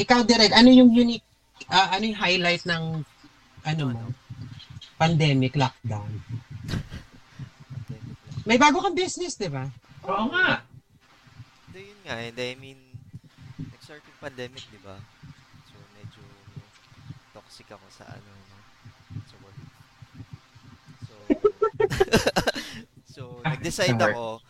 [0.01, 1.25] Ikaw, Direk, ano yung unique,
[1.71, 3.07] ah, ano yung highlight ng,
[3.65, 4.03] ano mo,
[4.99, 6.11] pandemic lockdown?
[8.45, 9.65] May bago kang business, di ba?
[10.05, 10.61] Oo nga.
[11.69, 12.17] Hindi, yun nga.
[12.21, 12.81] Hindi, I mean,
[13.57, 15.01] nag-start yung pandemic, di ba?
[15.71, 16.21] So, medyo
[17.33, 18.59] toxic ako sa ano, no?
[19.25, 19.59] sa work.
[21.09, 21.15] So,
[23.15, 24.45] so, nag-decide ako,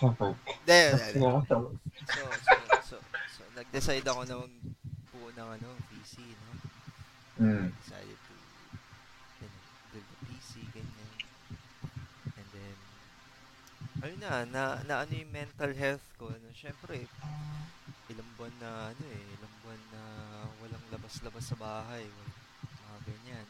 [0.00, 0.32] Super.
[0.32, 2.24] hindi, hindi, so, so,
[2.80, 2.96] so,
[3.36, 6.52] so, nag-decide ako na magbuo ng ano, PC, no?
[7.40, 7.68] Mm.
[7.84, 8.34] decided to
[9.44, 11.12] you know, build a PC, ganyan.
[12.32, 12.76] And then,
[14.00, 16.32] ayun na, na, na ano yung mental health ko.
[16.32, 17.04] Ano, Siyempre,
[18.08, 20.02] ilang buwan na, ano eh, ilang buwan na
[20.64, 22.08] walang labas-labas sa bahay.
[22.08, 23.46] Mga ganyan.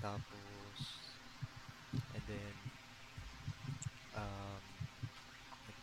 [0.00, 0.76] Tapos,
[2.16, 2.56] and then,
[4.16, 4.64] um,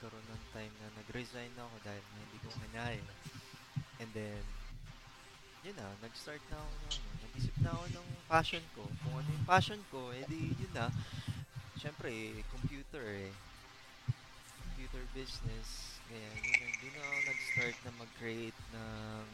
[0.03, 3.01] nagkaroon ng time na nag-resign ako dahil hindi ko kinaya.
[3.97, 4.43] And then,
[5.65, 8.83] yun na, nag-start na ako ng ano, nag-isip na ako ng passion ko.
[9.01, 10.93] Kung ano yung passion ko, edi yun na.
[11.81, 13.33] Siyempre, eh, computer eh.
[14.69, 15.99] Computer business.
[16.07, 19.27] Kaya yun na, doon ako nag-start na mag-create ng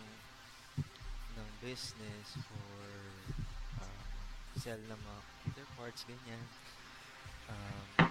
[1.40, 2.84] ng business for
[3.80, 4.08] um,
[4.60, 6.44] sell ng mga computer parts, ganyan.
[7.48, 8.09] Um,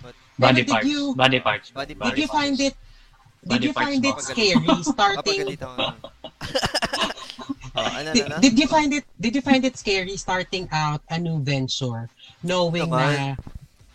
[0.00, 0.86] but Body Pero did parts.
[0.86, 1.66] you- Body parts.
[1.70, 2.74] Body Did you find it,
[3.42, 4.26] did Body you find it parts.
[4.28, 5.94] scary starting, Papagalitan ko na.
[7.76, 8.42] oh, ano, did, ano, ano?
[8.42, 12.08] did you find it, did you find it scary starting out a new venture,
[12.42, 13.38] knowing na Naman.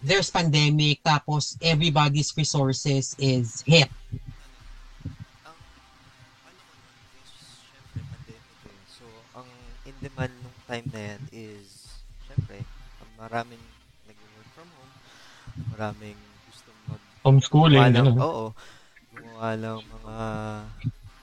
[0.01, 3.91] there's pandemic, tapos everybody's resources is hit?
[5.43, 5.57] ang
[6.47, 7.31] ano ko nun is
[7.67, 8.79] syempre pandemic eh.
[8.87, 9.03] So,
[9.35, 9.47] ang
[9.83, 12.63] in demand nung time na yan is syempre,
[13.01, 13.68] ang maraming nag-work from home,
[15.67, 16.17] maraming
[16.47, 17.95] gustong mag Homeschooling.
[17.99, 18.15] Ano?
[18.15, 18.45] oo,
[19.11, 20.17] gumawa ng mga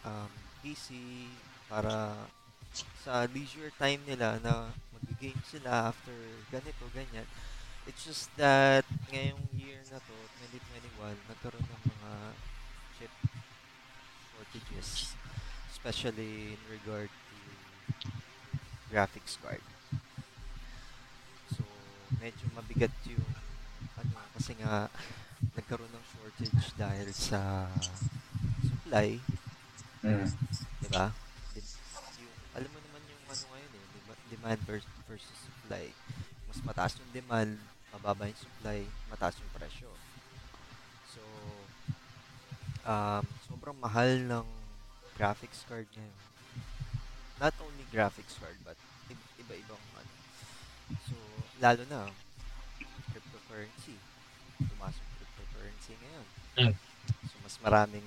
[0.04, 0.96] um, PC
[1.66, 2.28] para
[3.00, 6.14] sa leisure time nila na mag-game sila after
[6.50, 7.24] ganito, ganyan.
[7.86, 8.82] It's just that
[9.14, 10.16] ngayong year na to,
[10.50, 12.12] 2021, nagkaroon ng mga
[12.98, 13.12] chip
[14.34, 15.14] shortages,
[15.70, 17.38] especially in regard to
[18.90, 19.62] graphics card.
[21.54, 21.62] So,
[22.18, 23.45] medyo mabigat yung
[23.96, 24.88] ano, kasi nga
[25.56, 27.68] nagkaroon ng shortage dahil sa
[28.62, 29.20] supply,
[30.06, 30.28] Mm.
[30.84, 31.10] di ba?
[31.56, 33.84] Yung, alam mo naman yung ano ngayon eh,
[34.30, 35.90] demand vers- versus supply.
[36.46, 37.58] Mas mataas yung demand,
[37.90, 39.90] mababa yung supply, mataas yung presyo.
[41.10, 41.22] So,
[42.86, 44.46] um, sobrang mahal ng
[45.18, 46.18] graphics card ngayon.
[47.42, 48.78] Not only graphics card, but
[49.40, 50.12] iba-ibang ano.
[51.08, 51.16] So,
[51.58, 52.08] lalo na,
[53.56, 53.96] cryptocurrency.
[54.60, 56.26] Pumasok yung cryptocurrency ngayon.
[56.60, 56.74] Mm.
[57.24, 58.04] So, mas maraming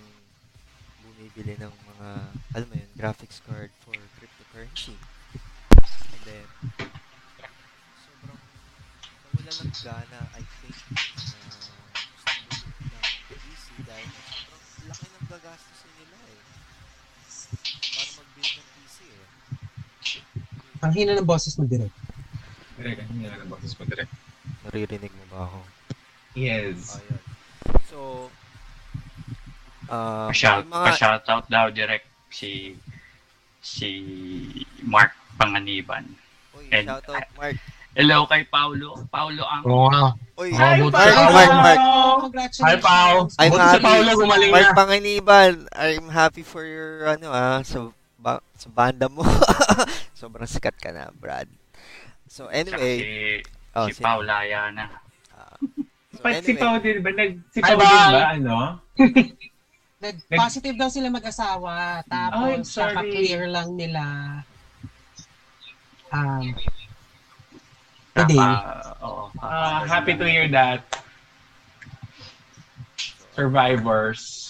[1.02, 2.10] bumibili ng mga,
[2.54, 4.94] alam mo yun, graphics card for cryptocurrency.
[5.74, 6.48] And then,
[7.98, 8.42] sobrang
[9.26, 11.42] nawala ng gana, I think, na
[11.98, 12.30] gusto
[12.86, 16.42] ng PC dahil sobrang laki ng gagastusin nila eh.
[17.90, 19.28] Para mag-build ng PC eh.
[20.86, 21.92] Ang hina ng boses mo, Direk.
[22.78, 24.29] Direk, ano nga ng boses mo, Direk?
[24.70, 25.60] Naririnig mo ba ako?
[26.38, 27.02] Yes.
[27.02, 27.22] Ayun.
[27.90, 27.98] So,
[29.90, 32.78] um, Pa-shout, pa-shoutout daw direct si
[33.66, 33.90] si
[34.86, 36.06] Mark Panganiban.
[36.54, 37.58] Uy, and- shoutout Mark.
[37.98, 39.02] Hello kay Paulo.
[39.10, 40.14] Paulo ang Oo nga.
[40.38, 41.80] Uy, Hi, Mark, Mark, Mark, Mark, Mark.
[42.30, 42.70] Congratulations.
[42.70, 43.14] Hi, Pao.
[43.42, 43.86] I'm Buti si happy.
[43.90, 44.78] Paolo gumaling Mark na.
[44.78, 47.90] Panganiban, I'm happy for your, ano ah, sa,
[48.22, 49.26] ba, sa banda mo.
[50.22, 51.50] Sobrang sikat ka na, Brad.
[52.30, 53.02] So, anyway.
[53.02, 53.10] si,
[53.80, 54.06] oh, si sino?
[54.06, 54.86] Paulaya na.
[55.32, 55.56] Ah,
[56.10, 56.60] so, Pag si anyway.
[56.60, 57.10] Pao din ba?
[57.12, 58.58] Nag, si Pao din ba, ano?
[60.00, 62.04] Nag-positive daw sila mag-asawa.
[62.06, 62.96] Tapos, sorry.
[62.96, 64.04] kaka-clear lang nila.
[66.10, 66.56] Um,
[68.15, 68.39] today.
[69.04, 70.82] Oo, Ah, kaka- happy to hear that.
[73.36, 74.46] Survivors.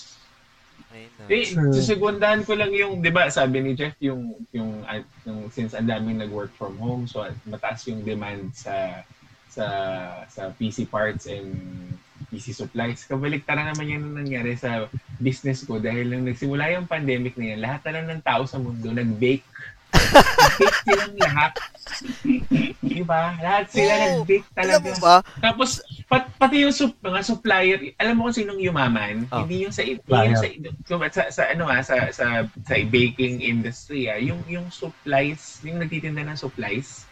[1.30, 5.78] Eh, susegundahan ko lang yung, di ba, sabi ni Jeff, yung, yung, ah, yung since
[5.78, 9.06] ang daming nag-work from home, so mataas yung demand sa
[9.50, 9.66] sa
[10.30, 11.58] sa PC parts and
[12.30, 13.04] PC supplies.
[13.10, 14.86] Kabaliktaran naman yan ang nangyari sa
[15.18, 18.62] business ko dahil nung nagsimula yung pandemic na yan, lahat na lang ng tao sa
[18.62, 19.44] mundo nag-bake.
[19.90, 21.52] Nag-bake silang lahat.
[23.00, 23.24] diba?
[23.40, 25.02] Lahat sila Oo, nag-bake Alam mo talaga.
[25.02, 25.16] ba?
[25.42, 25.70] Tapos,
[26.06, 29.26] pat, pati yung sup, mga supplier, alam mo kung sinong yumaman?
[29.34, 29.44] Oh.
[29.44, 34.12] Hindi yung sa, hindi yung sa, sa, sa, ano ah, sa, sa, sa baking industry
[34.12, 37.09] ah, yung, yung supplies, yung nagtitinda ng supplies,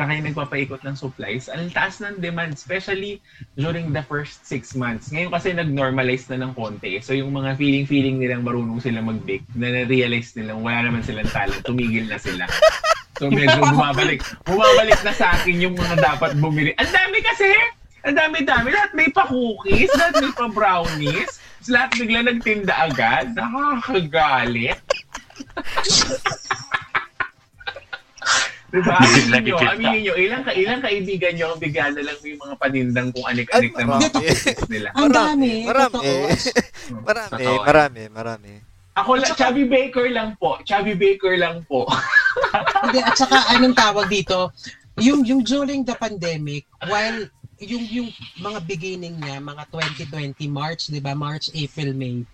[0.00, 3.20] saka yung nagpapaikot ng supplies, ang taas ng demand, especially
[3.60, 5.12] during the first six months.
[5.12, 7.04] Ngayon kasi nag-normalize na ng konti.
[7.04, 11.60] So yung mga feeling-feeling nilang marunong sila mag-bake, na na-realize nilang wala naman silang talent,
[11.68, 12.48] tumigil na sila.
[13.20, 14.24] So medyo bumabalik.
[14.48, 16.72] Bumabalik na sa akin yung mga dapat bumili.
[16.80, 17.52] Ang dami kasi!
[18.00, 18.72] Ang dami-dami.
[18.72, 21.44] Lahat may pa-cookies, lahat may pa-brownies.
[21.68, 23.36] Lahat bigla nagtinda agad.
[23.36, 24.80] Nakakagalit.
[28.70, 28.94] Diba?
[29.02, 32.54] Aminin nyo, aminin nyo, ilang, ka, ilang kaibigan nyo ang bigla na lang may mga
[32.54, 34.88] panindang kung anik-anik na mga packets nila.
[34.94, 35.52] Ang dami.
[35.66, 35.90] Marami.
[35.90, 36.22] totoo.
[37.02, 38.52] Marami, marami, marami.
[38.94, 40.58] Ako lang, Chubby Baker lang po.
[40.62, 41.86] Chubby Baker lang po.
[42.86, 44.54] Hindi, at saka anong tawag dito,
[44.98, 47.26] yung yung during the pandemic, while
[47.60, 48.08] yung yung
[48.40, 51.12] mga beginning niya, mga 2020 March, 'di ba?
[51.12, 52.24] March, April, May.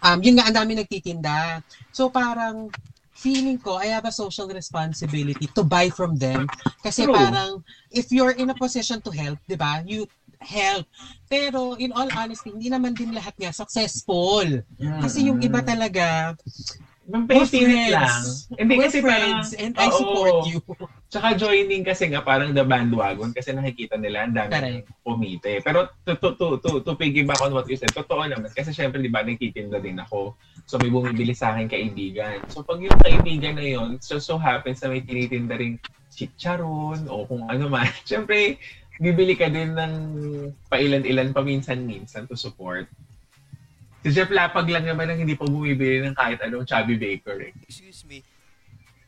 [0.00, 1.60] Um, yun nga ang dami nagtitinda.
[1.92, 2.72] So parang
[3.16, 6.46] feeling ko I have a social responsibility to buy from them
[6.84, 7.16] kasi True.
[7.16, 9.80] parang if you're in a position to help, 'di ba?
[9.88, 10.04] You
[10.40, 10.84] help.
[11.26, 14.44] Pero in all honesty, hindi naman din lahat nga successful.
[14.76, 16.36] Kasi yung iba talaga,
[17.06, 18.22] Ng we're pilit lang.
[18.58, 20.50] Hindi We're kasi friends parang, and I support Oo.
[20.50, 20.58] you.
[21.12, 25.62] Tsaka joining kasi nga parang the bandwagon kasi nakikita nila ang dami nang pumite.
[25.62, 28.50] Pero to, to, to, to, to piggyback on what you said, totoo naman.
[28.50, 30.34] Kasi syempre, di ba, nagtitinda din ako.
[30.66, 32.42] So may bumibili sa akin kaibigan.
[32.50, 35.78] So pag yung kaibigan na yun, so, so happens na may tinitinda rin
[36.10, 37.86] chicharon o kung ano man.
[38.08, 38.58] Syempre,
[38.98, 39.94] bibili ka din ng
[40.66, 42.90] pailan-ilan paminsan-minsan to support.
[44.06, 47.50] Si Jeff Lapag lang naman ang hindi pa bumibili ng kahit anong chubby baker eh.
[47.66, 48.22] Excuse me.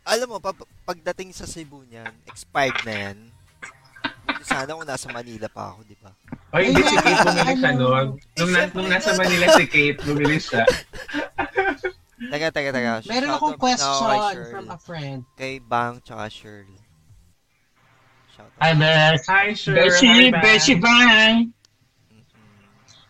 [0.02, 3.18] Alam mo, pag, pagdating sa Cebu niyan, expired na yan.
[4.42, 6.10] Sana kung nasa Manila pa ako, di ba?
[6.50, 8.06] O hindi si Kate bumili siya noon.
[8.42, 10.66] Nung, na, nung nasa Manila si Kate, bumili siya.
[12.18, 12.94] Teka, teka, teka.
[13.06, 14.50] Meron Shout akong out kay question Shirl.
[14.50, 15.20] from a friend.
[15.38, 16.82] Kay Bang tsaka Shirley.
[18.34, 18.58] Shout out.
[18.58, 19.22] Hi, Bes.
[19.30, 19.78] Hi, sure.
[19.78, 20.34] Beshi.
[20.42, 21.54] Beshi Bang.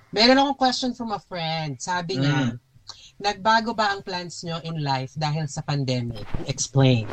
[0.08, 1.76] Meron akong question from a friend.
[1.76, 2.56] Sabi niya, Mm.
[3.20, 6.24] nagbago ba ang plans nyo in life dahil sa pandemic?
[6.48, 7.04] Explain.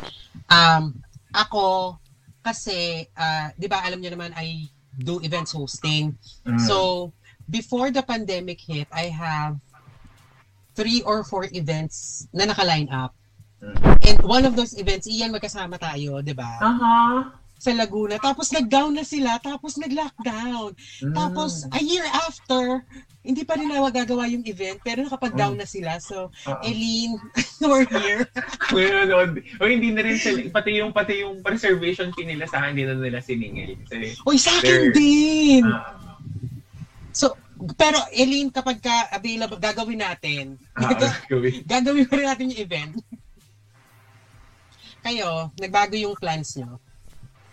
[0.48, 1.02] Um,
[1.34, 1.98] ako,
[2.40, 6.16] kasi, ah, di ba alam niyo naman, I do events hosting.
[6.46, 6.62] Mm.
[6.62, 7.10] So,
[7.50, 9.60] before the pandemic hit, I have
[10.72, 13.12] three or four events na naka-line up.
[13.60, 13.76] Mm.
[14.08, 16.60] And one of those events, iyan magkasama tayo, di ba?
[16.64, 16.96] Aha.
[17.56, 18.20] Sa Laguna.
[18.20, 20.76] Tapos nag-down na sila, tapos nag-lockdown.
[21.02, 21.14] Mm.
[21.16, 22.84] Tapos, a year after,
[23.24, 25.96] hindi pa rin na magagawa yung event, pero nakapag-down na sila.
[25.98, 26.60] So, Oo.
[26.62, 27.16] Eileen,
[27.64, 28.28] we're here.
[28.70, 29.18] Ngayon, o,
[29.58, 32.84] o hindi na rin sila, pati yung, pati yung reservation fee nila sa akin, hindi
[32.84, 33.72] na nila siningil.
[33.88, 35.64] Kasi, Uy, sa akin din!
[35.64, 36.04] ah,
[37.16, 37.32] So,
[37.80, 40.60] pero Eileen, kapag ka available, gagawin natin.
[40.76, 41.64] ah, Gaga- gawin.
[41.64, 42.92] gagawin pa rin natin yung event.
[45.00, 46.76] Kayo, nagbago yung plans nyo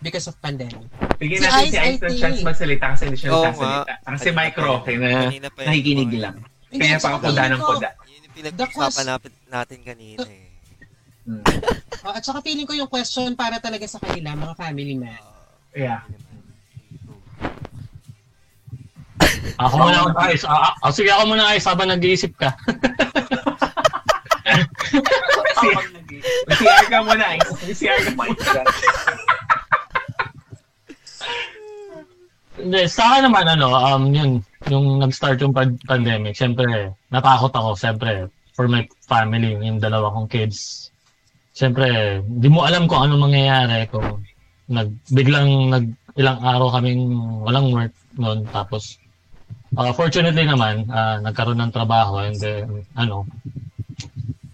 [0.04, 0.84] because of pandemic.
[1.16, 3.88] Bigyan Si natin Ice, si Ice ng chance magsalita kasi hindi siya Oo nagsasalita.
[3.88, 4.12] nga.
[4.12, 5.32] Kasi Mike Roque na
[5.64, 6.36] nakikinig lang.
[6.68, 7.88] Kaya pa ako ng poda.
[8.04, 9.06] Yun yung pinag-usapan
[9.48, 10.52] natin, kanina eh.
[11.24, 11.40] Hmm.
[12.04, 15.16] Oh, at saka feeling ko yung question para talaga sa kanila, mga family men.
[15.72, 16.04] Yeah.
[19.64, 20.44] Ako muna ako, Ice.
[20.44, 22.52] Ah, ah, sige, ako muna, Ice, habang nag-iisip ka.
[26.60, 27.72] CR ka muna, Ice.
[27.72, 28.34] CR ka muna.
[32.54, 34.30] Hindi, sa akin naman, ano, um, yun,
[34.70, 40.30] yung nag-start yung pand- pandemic, siyempre, natakot ako, siyempre, for my family, yung dalawa kong
[40.30, 40.88] kids.
[41.50, 44.22] Siyempre, di mo alam kung ano mangyayari kung
[44.70, 47.10] nag, biglang nag, ilang araw kaming
[47.42, 49.02] walang work noon, tapos,
[49.74, 53.26] uh, fortunately naman, uh, nagkaroon ng trabaho, and then, ano,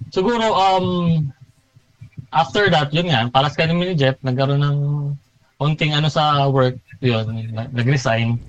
[0.09, 1.29] siguro, um,
[2.33, 4.79] after that, yun nga, palas ka ni Jeff, nagkaroon ng
[5.61, 8.41] konting ano sa work, yun, nag- nag-resign.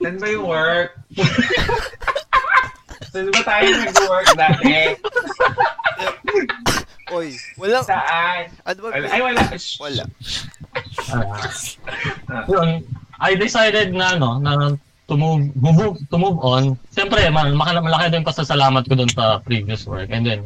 [0.00, 0.96] Saan ba yung work?
[3.12, 4.96] Saan ba tayo nag-work dati?
[7.12, 7.84] Oy, wala.
[7.84, 8.48] Saan?
[8.64, 8.88] Ano ba?
[8.96, 9.06] Wala.
[9.12, 9.42] Ay, wala.
[9.76, 10.04] Wala.
[11.12, 12.80] Ah, yun,
[13.20, 14.72] I decided na ano, na
[15.04, 16.80] to move, move, to move on.
[16.88, 20.08] Siyempre, man, malaki din pasasalamat ko dun sa previous work.
[20.08, 20.40] And then,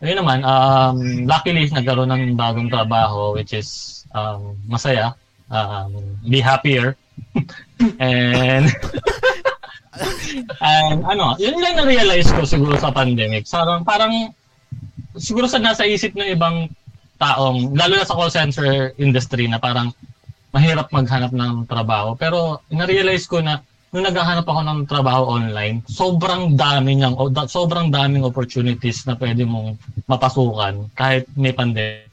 [0.00, 5.12] yun naman, um, luckily, nagkaroon ng bagong trabaho, which is um, masaya.
[5.52, 6.96] Um, be happier.
[8.00, 8.72] and,
[10.64, 13.44] and ano, yun lang na-realize ko siguro sa pandemic.
[13.44, 14.12] Parang, parang,
[15.20, 16.72] siguro sa nasa isip ng ibang
[17.20, 19.92] taong, lalo na sa call center industry na parang
[20.56, 22.16] mahirap maghanap ng trabaho.
[22.16, 23.60] Pero na-realize ko na
[23.92, 27.12] nung naghahanap ako ng trabaho online, sobrang dami niyang,
[27.44, 29.76] sobrang daming opportunities na pwede mong
[30.08, 32.08] mapasukan kahit may pandemic.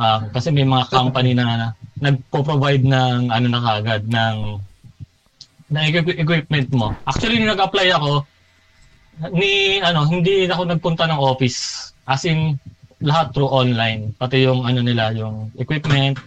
[0.00, 4.36] Ah, kasi may mga company na nagpo-provide ng ano na kagad ng
[5.70, 6.90] ng equip- equipment mo.
[7.06, 8.26] Actually, nung nag-apply ako,
[9.30, 11.92] ni ano, hindi ako nagpunta ng office.
[12.08, 12.58] As in,
[13.04, 14.12] lahat through online.
[14.16, 16.18] Pati yung ano nila, yung equipment.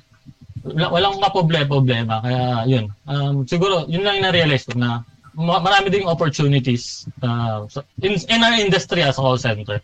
[0.64, 2.24] Wala, walang maproblema.
[2.24, 2.86] Kaya yun.
[3.10, 5.04] Um, siguro, yun lang na-realize ko na
[5.36, 7.66] ma- marami ding opportunities uh,
[8.00, 9.82] in, in our industry as a call center.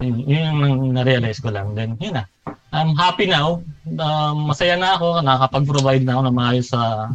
[0.00, 1.72] Yun, yun yung na-realize ko lang.
[1.72, 2.24] Then, yun na.
[2.72, 3.64] I'm happy now.
[3.88, 5.24] Um, masaya na ako.
[5.24, 7.10] Nakakapag-provide na ako ng maayos sa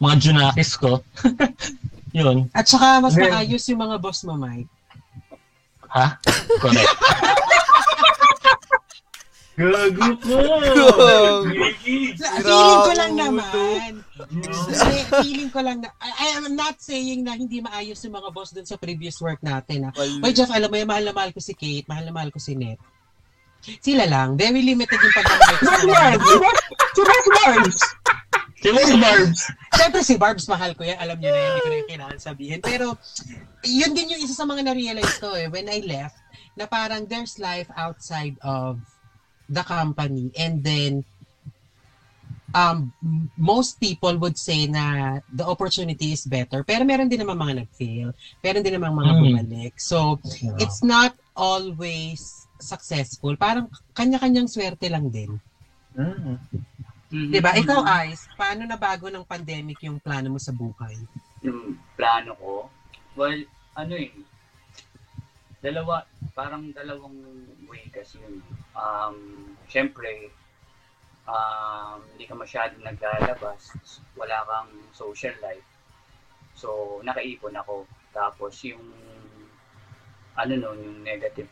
[0.00, 1.04] mga junakis ko.
[2.16, 2.48] yun.
[2.56, 4.70] At saka mas Then- maayos yung mga boss mo, Mike.
[5.92, 6.16] Ha?
[6.56, 6.88] Correct.
[9.52, 10.36] Gago ko!
[11.84, 14.01] Feeling ko lang naman.
[15.24, 18.52] Feeling ko lang na, I, I am not saying na hindi maayos yung mga boss
[18.52, 19.88] dun sa previous work natin.
[19.88, 19.90] Ha.
[19.96, 22.28] Wal- Oy, Jeff, alam mo yung mahal na mahal ko si Kate, mahal na mahal
[22.28, 22.76] ko si Net.
[23.80, 24.34] Sila lang.
[24.36, 26.26] Very limited yung Boss sa Barbs!
[26.92, 27.78] Si Boss Barbs!
[28.62, 29.40] Si Boss Barbs.
[29.72, 30.98] Siyempre si Barbs, mahal ko yan.
[31.00, 32.60] Alam niyo na yan, hindi ko na yung kailangan sabihin.
[32.60, 32.86] Pero,
[33.64, 36.18] yun din yung isa sa mga na-realize ko eh, when I left,
[36.52, 38.76] na parang there's life outside of
[39.48, 40.28] the company.
[40.36, 41.06] And then,
[42.52, 42.92] um,
[43.36, 46.62] most people would say na the opportunity is better.
[46.62, 48.12] Pero meron din naman mga nag-fail.
[48.40, 49.20] Meron din naman mga Mm.
[49.20, 49.74] bumalik.
[49.76, 50.20] So,
[50.60, 53.34] it's not always successful.
[53.36, 55.40] Parang kanya-kanyang swerte lang din.
[55.96, 56.38] Mm.
[57.12, 57.28] Mhm.
[57.28, 57.52] Diba?
[57.52, 60.96] Ikaw, Ice, paano na bago ng pandemic yung plano mo sa buhay?
[61.42, 62.70] yung plano ko,
[63.18, 63.34] well,
[63.74, 64.14] ano eh,
[65.58, 67.18] dalawa, parang dalawang
[67.66, 68.38] way kasi yun.
[68.74, 69.16] Um,
[69.66, 70.30] Siyempre,
[71.26, 73.74] um, hindi ka masyadong naglalabas,
[74.18, 75.66] wala kang social life.
[76.54, 77.86] So, nakaipon ako.
[78.12, 78.82] Tapos yung,
[80.36, 81.48] ano nun, yung negative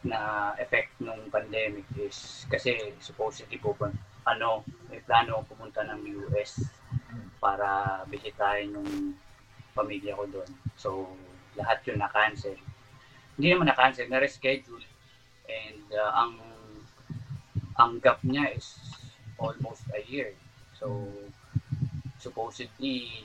[0.00, 3.76] na effect ng pandemic is, kasi supposedly po,
[4.24, 6.64] ano, may plano akong pumunta ng US
[7.40, 9.16] para bisitahin yung
[9.72, 10.50] pamilya ko doon.
[10.76, 11.08] So,
[11.56, 12.56] lahat yun na-cancel.
[13.36, 14.84] Hindi naman na-cancel, na-reschedule.
[15.50, 16.32] And uh, ang
[17.80, 18.76] ang gap niya is
[19.40, 20.36] almost a year.
[20.76, 21.08] So,
[22.20, 23.24] supposedly,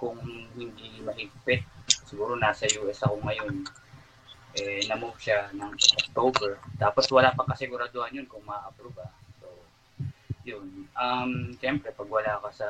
[0.00, 0.18] kung
[0.56, 1.62] hindi mahigpit,
[2.08, 3.54] siguro nasa US ako ngayon,
[4.56, 5.72] eh, na-move siya ng
[6.08, 6.56] October.
[6.80, 9.12] Tapos wala pang kasiguraduhan yun kung ma-approve ah.
[9.38, 9.48] So,
[10.46, 10.88] yun.
[10.96, 12.68] Um, Siyempre, pag wala ka sa,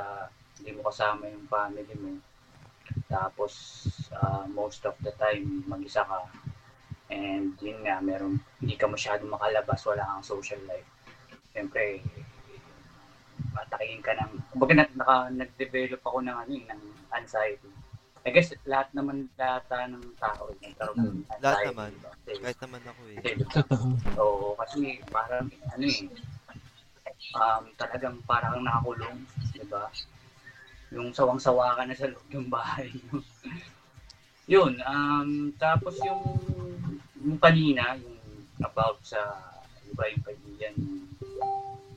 [0.59, 2.19] hindi mo kasama yung family mo,
[3.11, 6.25] tapos uh, most of the time mag-isa ka,
[7.11, 10.94] and yun nga, meron, hindi ka masyadong makalabas, wala kang social life.
[11.55, 12.03] Siyempre,
[13.55, 16.83] matakiin ka ng, kumbaga na, naka, nag-develop ako ng ano eh, ng
[17.15, 17.71] anxiety.
[18.27, 21.45] I guess lahat naman data ng tao eh, nagkaroon ng Hmm, anxiety.
[21.47, 21.91] lahat naman.
[21.95, 22.11] diba?
[22.19, 23.17] Kasi- Kahit naman ako eh.
[23.23, 23.31] kasi?
[23.47, 23.87] Totoo.
[24.19, 26.01] Oo, kasi parang ano eh,
[27.33, 29.19] um, talagang parang nakakulong,
[29.53, 29.87] di ba?
[30.91, 32.91] Yung sawang-sawa ka na sa loob ng bahay.
[34.53, 36.21] Yun, um, tapos yung,
[37.17, 38.19] yung kanina, yung
[38.61, 39.21] about sa,
[39.85, 40.75] iba yung kaibigan,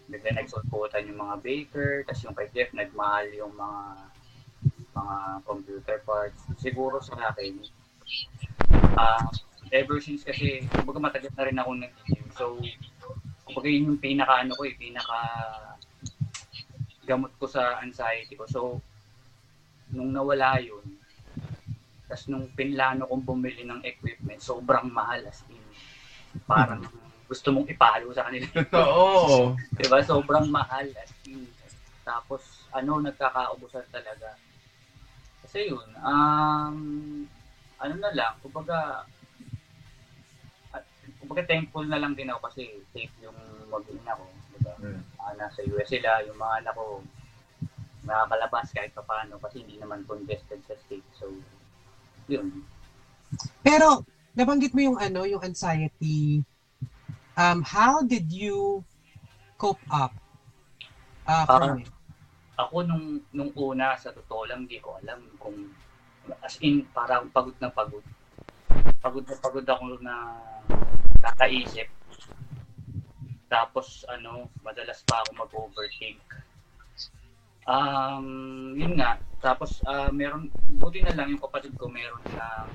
[0.07, 3.81] bigla nagsulputan yung mga baker, tapos yung kay Jeff, nagmahal yung mga
[4.97, 6.41] mga computer parts.
[6.57, 7.61] Siguro sa akin,
[8.97, 9.29] ah
[9.71, 12.25] ever since kasi, kumbaga matagal na rin ako nag-gym.
[12.35, 12.55] So,
[13.43, 15.19] kumbaga yun yung pinaka ano ko eh, pinaka
[17.07, 18.47] gamot ko sa anxiety ko.
[18.47, 18.79] So,
[19.91, 20.83] nung nawala yun,
[22.07, 25.63] tapos nung pinlano kong bumili ng equipment, sobrang mahal as in.
[26.47, 26.83] Parang
[27.27, 28.47] gusto mong ipalo sa kanila.
[28.71, 29.53] Totoo.
[29.75, 29.99] diba?
[30.01, 31.43] Sobrang mahal as in.
[32.07, 34.39] Tapos, ano, nagkakaubusan talaga.
[35.43, 36.77] Kasi yun, um,
[37.77, 39.03] ano na lang, kumbaga,
[40.71, 40.83] at,
[41.19, 43.35] kumbaga thankful na lang din ako kasi safe yung
[43.67, 44.25] mag-ina ko,
[44.55, 44.73] diba?
[44.79, 45.01] Mm.
[45.19, 47.03] Ah, nasa US sila, yung mga anak ko,
[48.07, 51.03] nakakalabas kahit pa paano kasi hindi naman congested sa state.
[51.19, 51.27] So,
[52.31, 52.63] yun.
[53.59, 56.39] Pero, nabanggit mo yung ano, yung anxiety.
[57.37, 58.81] Um, how did you
[59.61, 60.09] cope up
[61.29, 61.89] uh, from Ah, it?
[62.57, 65.69] Ako nung, nung una, sa totoo lang, di ko alam kung,
[66.41, 68.01] as in, parang pagod na pagod.
[68.97, 70.33] Pagod na pagod ako na
[71.21, 71.85] kakaisip.
[73.45, 76.17] Tapos, ano, madalas pa ako mag-overthink.
[77.69, 79.21] Um, yun nga.
[79.37, 80.49] Tapos, ah, meron,
[80.81, 82.65] buti na lang yung kapatid ko, meron na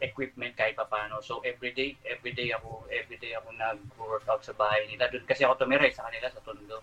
[0.00, 1.20] equipment kahit pa paano.
[1.20, 5.08] So everyday, everyday ako, everyday ako nag-workout sa bahay nila.
[5.12, 6.80] Doon kasi ako tumira sa kanila sa Tondo.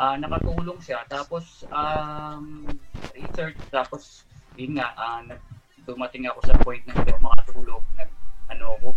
[0.00, 1.04] Ah, nakatulong siya.
[1.06, 2.64] Tapos um,
[3.12, 4.24] research tapos
[4.56, 5.40] yun nga ah, nag,
[5.84, 7.82] dumating ako sa point na hindi ako makatulog.
[7.96, 8.10] Nag,
[8.48, 8.88] ano ako,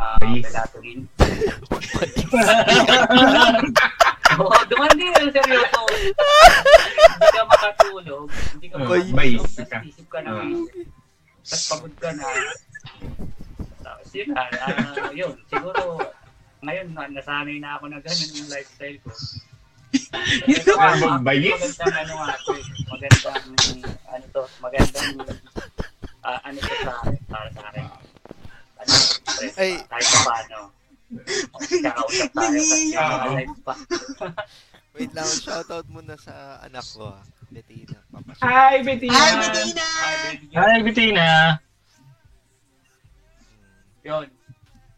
[0.00, 0.44] ah, Base.
[0.48, 1.00] melatonin.
[4.38, 5.80] Oo, dumating ang seryoso.
[5.88, 9.36] hindi ka makatulog, hindi ka Bay.
[9.36, 9.78] makatulog, ka.
[9.84, 10.44] isip ka na, Ah.
[11.48, 12.28] Tapos pagod ka na.
[13.80, 15.82] Tapos yun na, ah, yun, siguro,
[16.60, 19.10] ngayon na, nasanay na ako na ganun yung lifestyle ko.
[20.44, 21.56] Ito, Ah, ah, bayis?
[21.56, 22.62] Magandang ano nga eh.
[22.92, 23.36] Magandang,
[24.12, 25.08] ano to, magandang,
[26.20, 27.84] ah, ano to sa akin, para sa akin.
[28.78, 28.92] Ano,
[29.24, 29.72] stress Ay.
[29.88, 30.58] kahit pa paano.
[31.08, 33.28] Kakausap tayo kasi Oo.
[33.32, 33.74] live pa.
[34.92, 37.24] Wait lang, shoutout muna sa anak ko ah.
[37.48, 37.96] Bettina.
[38.28, 39.16] Hi, Bettina!
[39.16, 39.84] Hi, Medina!
[40.04, 40.60] Ay, baby, yun.
[40.60, 41.26] Hi, Bettina!
[44.04, 44.28] Yun.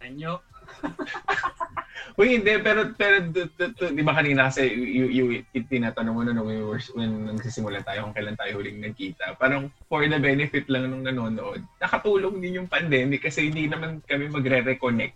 [0.03, 0.33] Anyo.
[2.18, 5.24] Uy, hindi, pero, pero d- d- d- di ba kanina kasi you, you,
[5.55, 9.39] you tinatanong mo na nung we were, when nagsisimula tayo kung kailan tayo huling nagkita.
[9.39, 14.26] Parang for the benefit lang nung nanonood, nakatulong din yung pandemic kasi hindi naman kami
[14.26, 15.14] magre-reconnect.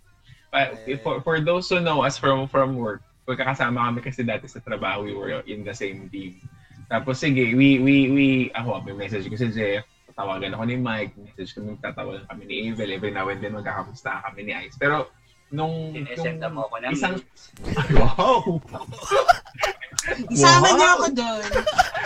[1.03, 5.03] For, for those who know us from from work, magkakasama kami kasi dati sa trabaho,
[5.03, 6.39] we were in the same team.
[6.85, 11.13] Tapos sige, we, we, we, ako, may message ko si Jeff, tatawagan ako ni Mike,
[11.17, 14.77] message kami, tatawagan kami ni Evel, every now and then magkakamusta kami ni Ice.
[14.77, 15.09] Pero,
[15.49, 17.15] nung, Sinesenda mo ako ng isang,
[17.97, 18.61] wow!
[20.29, 20.75] Isama Wow!
[20.77, 21.43] niyo ako doon.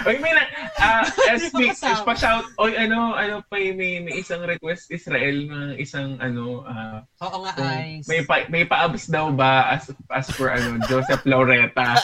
[0.08, 0.44] Oy, may na,
[0.80, 2.08] ah, uh, speak, Kasama.
[2.08, 7.44] pa-shout, oy, ano, ano pa, may, may isang request Israel na isang, ano, ah, Oo
[7.44, 7.68] nga, kung
[8.00, 8.08] Ice.
[8.08, 12.00] may pa, may pa-abs daw ba as, as for, ano, Joseph Laureta.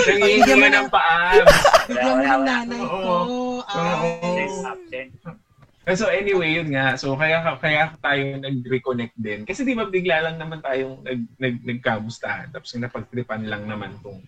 [0.00, 1.56] Nangihingi ng pa-abs.
[1.88, 2.96] Bigyan mo ng nanay ko.
[2.96, 3.60] Oo.
[3.68, 5.49] Absent, Ice.
[5.96, 6.94] So anyway, yun nga.
[6.94, 9.48] So kaya kaya tayo nag-reconnect din.
[9.48, 12.52] Kasi di ba bigla lang naman tayong nag, nag, nagkamustahan.
[12.52, 14.20] Tapos napagtripan lang naman tong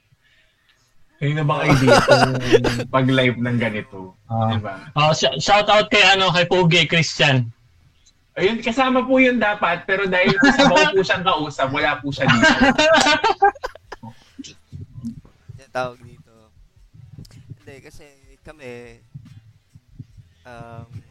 [1.23, 2.35] Ayun na bang idea tong
[2.99, 4.19] pag-live ng ganito?
[4.27, 4.51] Ah.
[4.51, 4.75] Di ba?
[4.99, 7.47] Oh, sh- shout out kay ano kay Pogi Christian.
[8.35, 9.87] Ayun, kasama po yun dapat.
[9.87, 12.53] Pero dahil kasama ko po siyang kausap, wala po siya dito.
[15.63, 16.35] Yan tawag dito.
[17.63, 18.05] Hindi, kasi
[18.43, 18.99] kami,
[20.43, 21.02] um,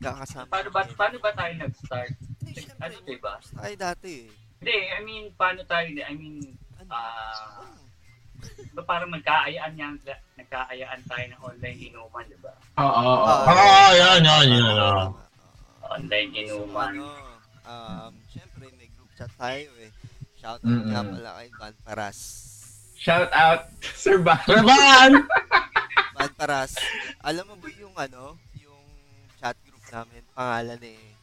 [0.00, 0.48] kakasama.
[0.48, 2.12] Paano ba, paano ba tayo nag-start?
[2.78, 3.34] Ano, diba?
[3.42, 4.30] tayo dati eh.
[4.58, 6.42] Hindi, I mean, paano tayo, I mean,
[6.78, 6.90] Ano?
[6.90, 7.66] ah,
[8.72, 9.94] ba parang nagkaayaan yan,
[10.34, 12.54] nagkaayaan tayo ng online inuman, di ba?
[12.76, 13.26] Oo, oo, oo.
[13.26, 15.10] Ah, Oo, yan, yan, yan.
[15.84, 16.90] Online So, inuman.
[16.92, 17.04] ano,
[17.64, 19.90] um, syempre may group chat tayo eh.
[20.38, 20.86] Shout out Mm-mm.
[20.88, 22.18] nga pala kay Van Paras.
[22.94, 23.66] Shout out,
[23.98, 24.38] Sir Ban.
[24.44, 25.10] Turban!
[26.14, 26.74] Van Paras.
[27.20, 28.38] Alam mo ba yung ano,
[29.90, 31.16] namin, pangalan eh,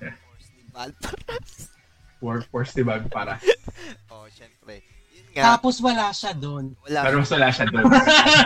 [0.00, 1.50] Workforce ni Van Paras.
[2.20, 3.00] Workforce, di ba?
[3.00, 3.40] Para.
[4.12, 4.84] Oh, syempre.
[5.16, 6.76] Yun nga, Tapos wala siya doon.
[6.84, 7.84] wala Pero wala siya doon.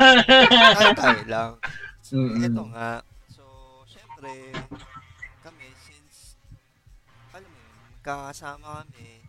[0.78, 1.50] tayo, tayo lang.
[1.98, 2.46] So, Mm-mm.
[2.46, 3.02] ito nga.
[3.34, 3.42] So,
[3.90, 4.30] syempre,
[5.42, 6.38] kami, since,
[7.34, 9.26] alam mo yun, magkakasama kami,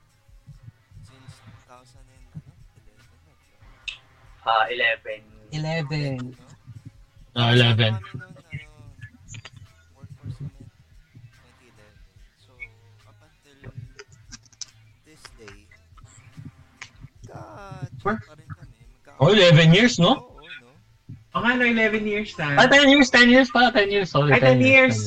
[1.02, 1.34] since
[1.66, 2.52] 2000 and, ano,
[2.86, 3.34] 11, no?
[4.46, 5.26] Ah, 11.
[5.50, 6.22] 11.
[6.22, 6.38] no?
[7.34, 7.98] Ah, 11.
[18.06, 18.14] Pa
[19.18, 20.28] Oh, 11 years, no?
[20.28, 20.72] Oo, no?
[21.32, 22.68] O nga, no, 11 years Ah, na.
[22.68, 24.10] 10 years, 10 years pa, 10 years.
[24.12, 24.98] Sorry, Ay, 10 years.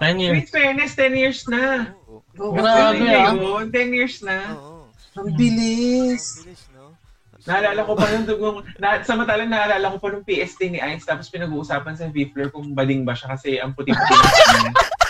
[0.00, 0.36] 10 years.
[0.36, 1.92] Wait, fairness, 10 years na.
[2.08, 2.24] Oo.
[2.40, 2.52] Oo.
[2.56, 3.36] Grabe, ah.
[3.36, 4.56] yun, 10 years na.
[4.56, 4.88] Oo.
[5.20, 6.40] Ang bilis.
[6.40, 6.96] Ang bilis, no?
[7.44, 11.32] Naalala ko pa nung, nung na, samantalang naalala ko pa nung PST ni Ice tapos
[11.32, 14.12] pinag-uusapan sa Vifler kung bading ba siya kasi ang puti-puti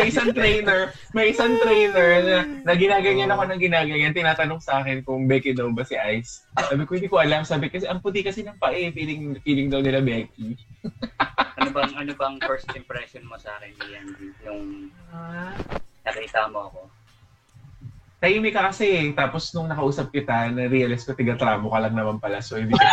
[0.00, 0.80] may isang trainer,
[1.12, 5.68] may isang trainer na, na ginaganyan ako ng ginaganyan, tinatanong sa akin kung Becky daw
[5.68, 6.48] ba si Ice.
[6.56, 7.44] Sabi ko, hindi ko alam.
[7.44, 10.56] Sabi kasi, ang puti kasi ng pae, feeling, feeling daw nila Becky.
[11.60, 14.08] Ano bang, ano bang first impression mo sa akin, Ian,
[14.48, 14.88] yung
[16.08, 16.80] nakita mo ako?
[18.16, 19.06] Tahimik ka kasi eh.
[19.12, 22.40] Tapos nung nakausap kita, na-realize ko tiga-tramo ka lang naman pala.
[22.40, 22.88] So, hindi ka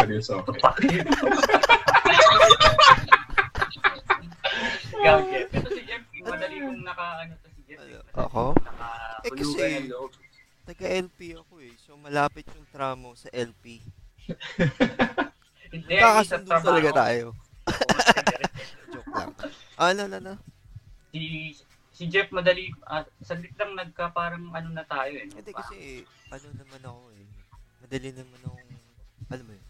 [0.04, 0.44] seryoso.
[5.00, 5.16] Ikaw,
[6.30, 7.80] madali kong naka, ano to si Jeff.
[7.82, 8.02] eh.
[8.14, 8.44] Ako?
[9.24, 9.88] Eh, kasi-.
[10.68, 11.72] Taga-LP ako eh.
[11.80, 13.80] So, malapit yung tramo sa LP.
[15.72, 17.26] Hindi, sa Kakasundo talaga tayo.
[18.92, 19.32] Joke lang.
[19.76, 20.34] Ano, ano, ano?
[21.12, 21.56] si
[21.92, 25.28] si Jeff madali ah, saglit lang nagka parang ano na tayo eh.
[25.28, 27.26] Hindi kasi, ano naman ako eh.
[27.84, 28.70] Madali naman akong,
[29.32, 29.66] alam mo yun.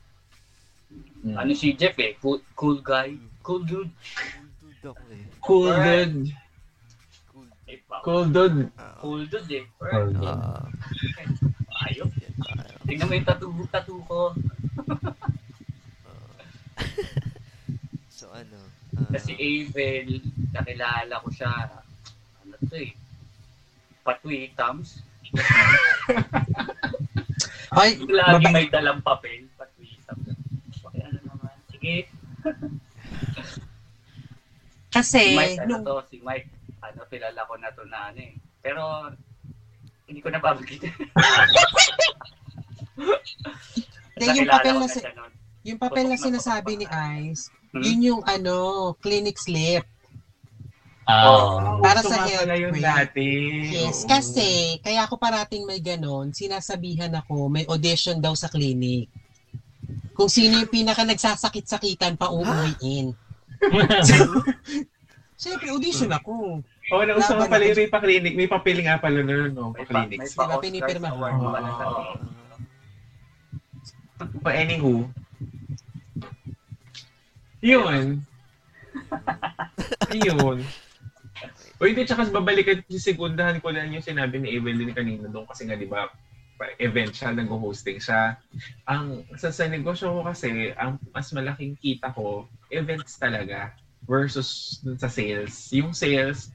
[1.37, 3.91] Ano si Jeff eh, cool, cool guy, cool dude.
[3.95, 5.25] Cool dude ako eh.
[5.41, 6.48] Cool dude.
[7.69, 7.85] Cool.
[7.85, 8.73] Pa- Cool dude.
[8.75, 9.65] Ah, cool dude eh.
[9.77, 10.25] Cool dude.
[10.25, 10.65] ah,
[11.69, 12.03] tayo.
[12.83, 14.21] Tingnan mo yung tattoo, tattoo ko.
[16.03, 16.41] Ah.
[18.09, 18.57] so ano?
[18.97, 21.53] ah, Kasi Avel, nakilala ko siya.
[22.41, 22.97] Ano to eh?
[24.01, 25.05] Patwitams.
[27.71, 29.45] Ay, Lagi mabing- may dalang papel.
[29.55, 30.33] Patwitams.
[30.81, 31.53] Okay, ano naman.
[31.69, 32.09] Sige.
[34.89, 36.01] kasi, Si Mike, ano nung, to?
[36.09, 36.49] Si Mike,
[36.81, 38.35] ano, kilala ko na to na ano eh.
[38.59, 38.83] Pero,
[40.07, 40.83] hindi ko nababanggit.
[44.19, 45.33] Hindi, yung papel na na si- nun.
[45.63, 46.87] yung papel na na sinasabi ni.
[47.29, 47.85] Ice, Hmm?
[47.85, 48.57] yun yung ano,
[48.99, 49.85] clinic slip.
[51.09, 51.81] Ah, Oh.
[51.81, 53.29] Para Gusto sa health yun dati.
[53.73, 59.09] Yes, kasi kaya ako parating may ganon, sinasabihan ako may audition daw sa clinic.
[60.13, 63.17] Kung sino yung pinaka nagsasakit-sakitan pa uuwiin.
[65.39, 66.67] Siyempre, audition ako.
[66.67, 68.35] Oo, nga Laban pala yung may pa-clinic.
[68.35, 69.71] May papel nga pala nun, no?
[69.71, 70.19] May pa, Pa-clinic.
[70.19, 71.09] may pa pinipirma?
[71.15, 72.19] Pala sa ah,
[74.43, 75.07] But anywho,
[77.63, 78.27] yun.
[80.27, 80.59] yun.
[81.79, 85.79] O hindi, tsaka babalikan, sisegundahan ko lang yung sinabi ni Evelyn kanina doon kasi nga,
[85.79, 86.11] di ba,
[86.59, 88.35] pa- event siya, nag-hosting siya.
[88.91, 94.99] Ang, sa, sa negosyo ko kasi, ang mas malaking kita ko, events talaga versus dun
[94.99, 95.71] sa sales.
[95.75, 96.53] Yung sales,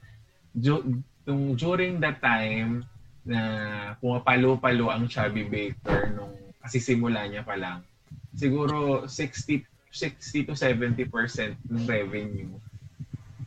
[0.54, 2.84] du- nung during that time
[3.24, 3.40] na
[3.98, 7.84] pumapalo-palo ang Chubby Baker nung kasi simula niya pa lang,
[8.36, 9.64] siguro 60
[9.94, 11.06] 60 to 70%
[11.70, 12.50] ng revenue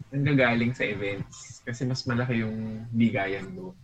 [0.08, 3.76] nanggagaling sa events kasi mas malaki yung bigayan doon.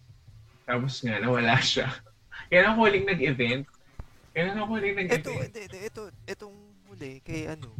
[0.64, 1.91] Tapos nga, nawala siya.
[2.49, 3.68] Kaya ako huling nag-event.
[4.32, 5.51] Kaya ako huling nag-event.
[5.51, 6.55] ito, ito, ito, itong
[6.88, 7.76] huli, kay ano?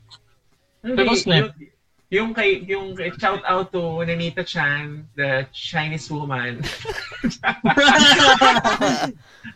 [0.84, 1.56] Hindi, snap.
[1.56, 1.72] yung,
[2.14, 6.62] yung kay yung kay- shout out to Nanita Chan, the Chinese woman.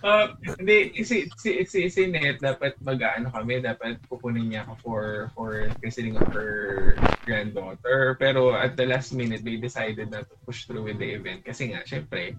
[0.01, 0.27] uh,
[0.57, 5.03] hindi si si si, si Net dapat mag-ano kami, dapat kukunin niya ako for
[5.37, 8.17] for christening of her granddaughter.
[8.17, 11.69] Pero at the last minute they decided not to push through with the event kasi
[11.69, 12.33] nga syempre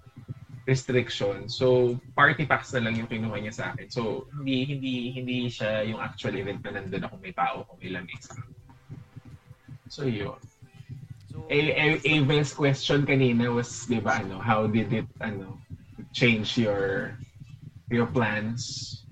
[0.66, 1.46] restriction.
[1.46, 3.86] So party packs na lang yung kinuha niya sa akin.
[3.86, 8.04] So hindi hindi hindi siya yung actual event na nandun ako may tao kung ilang
[8.04, 8.34] mesa.
[9.89, 10.36] So yun.
[11.32, 15.61] So, A, A, Avel's question kanina was, di ba, ano, how did it, ano,
[16.12, 17.12] change your
[17.89, 19.05] your plans?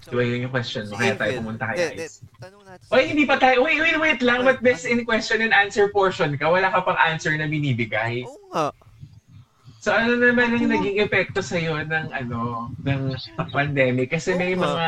[0.00, 0.96] so, Di ba yun yung question mo?
[0.96, 1.88] Kaya tayo pumunta kay Ice.
[1.92, 2.06] hindi.
[2.40, 2.86] Tanong natin.
[2.92, 3.56] Oy, hindi pa tayo.
[3.64, 4.44] Wait, wait, wait lang.
[4.44, 8.24] But best in question and answer portion ka, wala ka pang answer na binibigay.
[8.24, 8.72] Oo nga.
[9.78, 13.02] So ano naman ang naging epekto sa ng ano ng
[13.54, 14.86] pandemic kasi may mga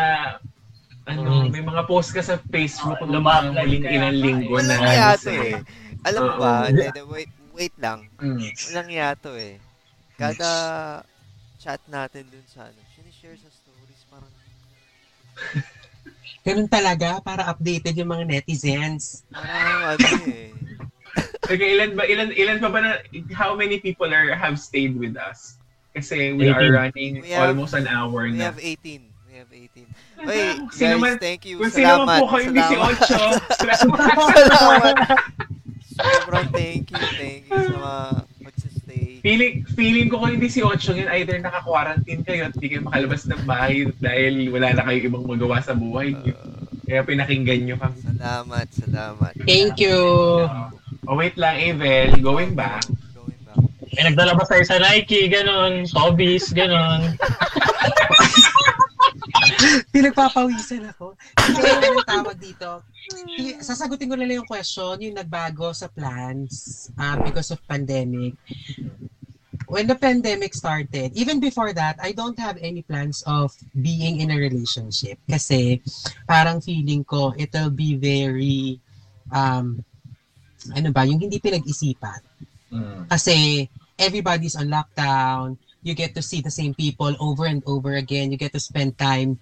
[1.11, 1.49] ano, Mm.
[1.51, 4.81] may mga post ka sa Facebook Oh, lumabas mga huling kaya ilang linggo na Walang
[4.81, 5.55] ano yato eh.
[6.01, 6.53] Alam mo ba?
[7.13, 8.01] Wait, wait lang.
[8.17, 8.41] Mm.
[8.41, 9.55] Walang yato eh.
[10.15, 10.51] Kada
[11.57, 14.33] chat natin dun sa ano, sinishare sa stories, parang
[16.41, 19.25] Ganun talaga para updated yung mga netizens.
[19.29, 20.49] parang ano eh.
[21.43, 22.91] Okay, ilan ba ilan ilan pa ba na
[23.35, 25.59] how many people are have stayed with us?
[25.91, 26.71] Kasi we are 18.
[26.71, 28.55] running We have- almost an hour We na.
[28.55, 29.10] have 18.
[29.41, 30.29] We have 18.
[30.29, 31.57] Wait, Sino guys, man- thank you.
[31.57, 32.19] Kung sino man Salamat.
[32.21, 32.93] po kayo hindi si salamat.
[32.93, 33.23] Ocho.
[33.57, 33.97] Salamat.
[34.37, 34.95] Salamat.
[35.91, 38.05] Sobrang thank you, thank you sa mga
[38.41, 39.05] magsistay.
[39.21, 43.25] feeling feeling ko kung hindi si Ocho yun either naka-quarantine kayo at hindi kayo makalabas
[43.25, 46.13] ng bahay dahil wala na kayo ibang magawa sa buhay.
[46.13, 47.97] Uh, Kaya pinakinggan niyo kami.
[47.97, 49.33] salamat, salamat.
[49.49, 49.97] Thank you.
[51.09, 52.13] Oh, wait lang, Evel.
[52.21, 52.85] Going back.
[53.17, 53.57] Going back.
[53.91, 57.09] may nagdala ba tayo sa Nike, ganon, Tobies, ganon.
[59.95, 61.15] Pinagpapawisan ako.
[61.37, 62.85] Kasi anong tawag dito?
[63.61, 68.35] Sasagutin ko na lang yung question, yung nagbago sa plans um, because of pandemic.
[69.71, 74.35] When the pandemic started, even before that, I don't have any plans of being in
[74.35, 75.23] a relationship.
[75.31, 75.79] Kasi
[76.27, 78.83] parang feeling ko, it'll be very,
[79.31, 79.79] um,
[80.75, 82.19] ano ba, yung hindi pinag-isipan.
[82.75, 83.07] Mm.
[83.07, 85.55] Kasi everybody's on lockdown.
[85.83, 88.31] You get to see the same people over and over again.
[88.31, 89.41] You get to spend time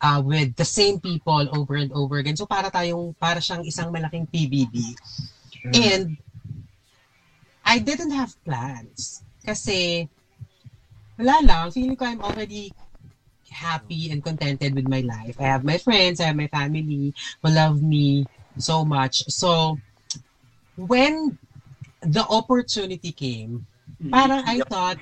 [0.00, 2.36] uh, with the same people over and over again.
[2.36, 4.94] So para tayong, para siyang isang malaking PBB.
[5.66, 5.74] Mm.
[5.74, 6.04] And
[7.64, 9.22] I didn't have plans.
[9.44, 10.08] Kasi
[11.18, 11.70] wala lang.
[11.70, 12.72] Feeling ko I'm already
[13.50, 15.36] happy and contented with my life.
[15.38, 17.12] I have my friends, I have my family
[17.42, 18.26] who love me
[18.56, 19.26] so much.
[19.28, 19.76] So
[20.76, 21.36] when
[22.00, 23.66] the opportunity came,
[24.08, 24.96] parang I thought,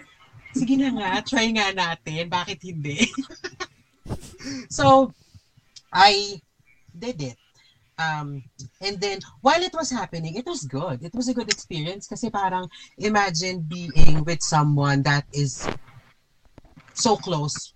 [0.55, 3.05] sige na nga, try nga natin, bakit hindi?
[4.79, 5.13] so,
[5.93, 6.41] I
[6.93, 7.39] did it.
[7.99, 8.47] Um,
[8.81, 11.03] and then, while it was happening, it was good.
[11.03, 15.67] It was a good experience kasi parang imagine being with someone that is
[16.95, 17.75] so close.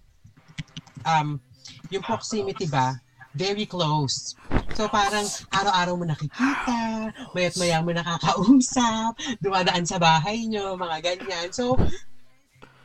[1.03, 1.43] Um,
[1.91, 3.03] yung proximity ba,
[3.35, 4.39] very close.
[4.73, 11.49] So parang araw-araw mo nakikita, mayat maya mo nakakausap, dumadaan sa bahay nyo, mga ganyan.
[11.53, 11.77] So,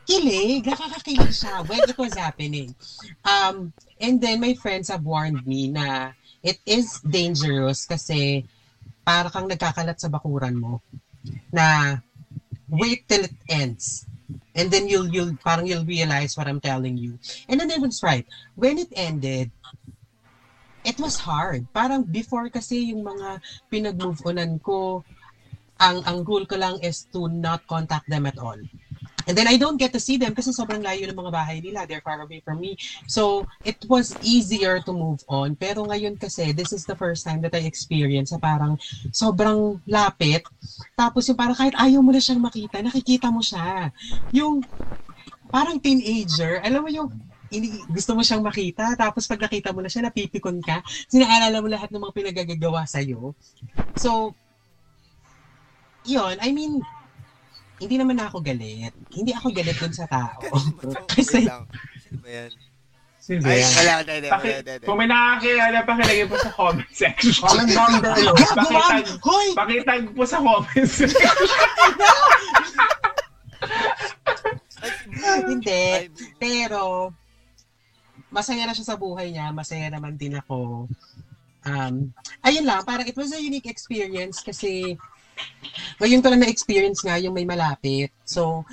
[0.07, 2.71] kilig, nakakakilig siya when it was happening.
[3.27, 8.47] Um, and then my friends have warned me na it is dangerous kasi
[9.03, 10.79] para kang nagkakalat sa bakuran mo
[11.51, 11.99] na
[12.71, 14.07] wait till it ends.
[14.55, 17.19] And then you'll you'll parang you'll realize what I'm telling you.
[17.51, 18.25] And then it was right.
[18.55, 19.51] When it ended,
[20.87, 21.67] it was hard.
[21.75, 25.03] Parang before kasi yung mga pinag-move onan ko,
[25.77, 28.57] ang ang rule ko lang is to not contact them at all.
[29.27, 31.83] And then I don't get to see them kasi sobrang layo ng mga bahay nila.
[31.83, 32.79] They're far away from me.
[33.11, 35.59] So, it was easier to move on.
[35.59, 38.79] Pero ngayon kasi, this is the first time that I experience na parang
[39.11, 40.47] sobrang lapit.
[40.95, 43.91] Tapos yung parang kahit ayaw mo na siyang makita, nakikita mo siya.
[44.31, 44.63] Yung
[45.51, 47.11] parang teenager, alam mo yung
[47.47, 51.67] ini, gusto mo siyang makita, tapos pag nakita mo na siya, napipikon ka, sinaalala mo
[51.71, 53.31] lahat ng mga pinagagagawa sa'yo.
[53.95, 54.35] So,
[56.03, 56.83] yun, I mean,
[57.77, 58.93] hindi naman ako galit.
[59.13, 60.41] Hindi ako galit dun sa tao.
[61.45, 61.65] Lang.
[62.03, 62.51] Sino ba yan?
[63.21, 63.71] Sino Ay, yan?
[63.75, 67.43] wala, hindi, Paki, wala, kung may nakakilala, pakilagay po sa comment section.
[67.45, 68.31] Walang bundle.
[68.55, 69.47] Pakitag, Hoy!
[69.51, 71.45] pakitag po sa comment section.
[75.43, 76.07] Hindi.
[76.39, 77.11] Pero,
[78.31, 79.51] masaya na siya sa buhay niya.
[79.51, 80.87] Masaya naman din ako.
[81.67, 82.15] Um,
[82.47, 84.95] ayun lang, parang it was a unique experience kasi
[85.97, 88.13] ngayon ko lang na-experience nga yung may malapit.
[88.21, 88.65] So,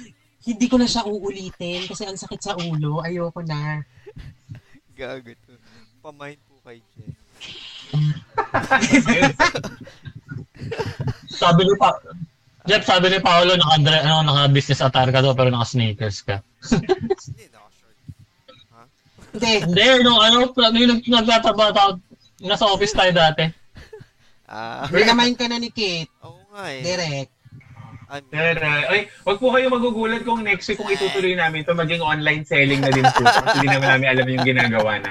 [0.45, 3.01] hindi ko na siya uulitin kasi ang sakit sa ulo.
[3.01, 3.81] Ayoko na.
[4.93, 5.57] Gago to.
[6.05, 7.12] Pamind po kay Jen.
[11.41, 11.91] Sabi ni pa
[12.65, 13.77] Jeff, sabi ni Paolo, naka,
[14.09, 16.41] ano, naka-business attire ka daw, pero naka-sneakers ka.
[16.73, 17.97] Hindi, naka-short.
[19.37, 19.53] Hindi.
[19.69, 22.01] Hindi, nung ano, yung nag- nagtatrabaho
[22.41, 23.45] nasa office tayo dati.
[24.49, 26.09] Ah, Rinamind ka na ni Kate.
[26.25, 26.83] oo nga eh.
[26.87, 27.33] Direct.
[28.05, 28.73] Ano, Tara.
[28.93, 32.79] Ay, wag po kayo magugulat kung next week kung itutuloy namin to maging online selling
[32.79, 33.27] na din po.
[33.27, 35.11] Kasi hindi naman namin alam yung ginagawa na.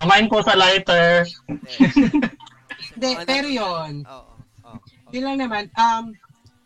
[0.00, 1.28] Kumain po sa lighter.
[2.96, 4.34] Hindi, pero yon Oo, oo,
[4.72, 4.76] oo.
[5.12, 5.64] Yun lang naman.
[5.76, 6.16] Um,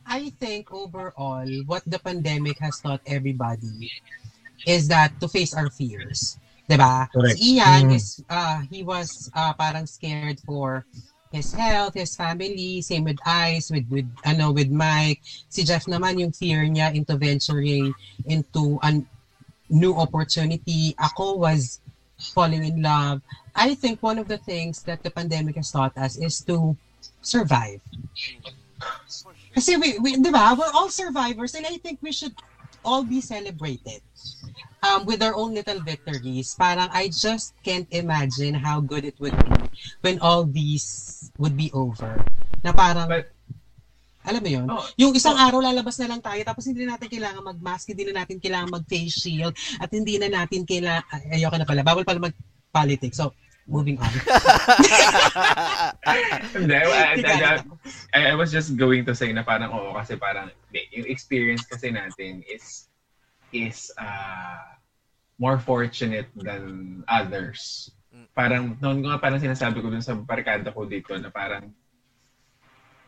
[0.04, 3.88] I think overall, what the pandemic has taught everybody
[4.68, 6.36] is that to face our fears.
[6.68, 7.08] Diba?
[7.10, 7.40] Correct.
[7.40, 7.96] Si Ian, Mm.
[7.96, 10.84] is, uh, he was uh, parang scared for
[11.34, 15.20] his health, his family, same with Ice, with, with, ano, with Mike.
[15.50, 17.92] Si Jeff naman, yung fear niya into venturing
[18.26, 19.02] into a
[19.68, 20.94] new opportunity.
[21.02, 21.80] Ako was
[22.30, 23.20] falling in love.
[23.54, 26.76] I think one of the things that the pandemic has taught us is to
[27.20, 27.82] survive.
[29.54, 32.34] Kasi we, we, di ba, we're all survivors and I think we should
[32.84, 34.02] all be celebrated
[34.84, 36.52] um, with our own little victories.
[36.54, 39.56] Parang I just can't imagine how good it would be
[40.04, 42.20] when all these would be over.
[42.60, 43.32] Na parang, But-
[44.24, 44.66] alam mo yun?
[44.72, 48.08] Oh, Yung isang araw lalabas na lang tayo tapos hindi na natin kailangan mag-mask, hindi
[48.08, 52.04] na natin kailangan mag-face shield, at hindi na natin kailangan, ay, ayoko na pala, bawal
[52.08, 53.20] pala mag-politics.
[53.20, 53.36] So,
[53.68, 54.08] moving on.
[56.52, 57.64] Hindi, I, I, I,
[58.12, 60.52] I, I was just going to say na parang oo kasi parang
[60.92, 62.92] yung experience kasi natin is
[63.56, 64.73] is uh,
[65.38, 67.90] more fortunate than others.
[68.34, 71.70] Parang noon ko nga parang sinasabi ko dun sa barkada ko dito na parang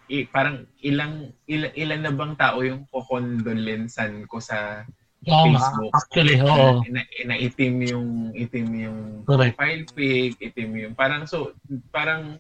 [0.06, 4.86] i, parang ilang ilan, ilan na bang tao yung kokondolensan ko sa
[5.26, 5.90] nga, Facebook.
[5.90, 6.86] actually, oo.
[6.86, 9.58] na, na itim yung itim yung Correct.
[9.58, 11.50] profile pic, itim yung parang so
[11.90, 12.38] parang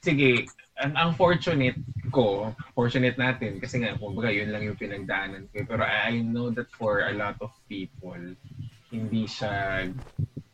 [0.00, 0.48] sige,
[0.80, 1.76] ang, ang fortunate
[2.08, 5.64] ko, fortunate natin kasi nga kumbaga yun lang yung pinagdaanan ko.
[5.68, 8.20] Pero I, I know that for a lot of people
[8.92, 9.84] hindi siya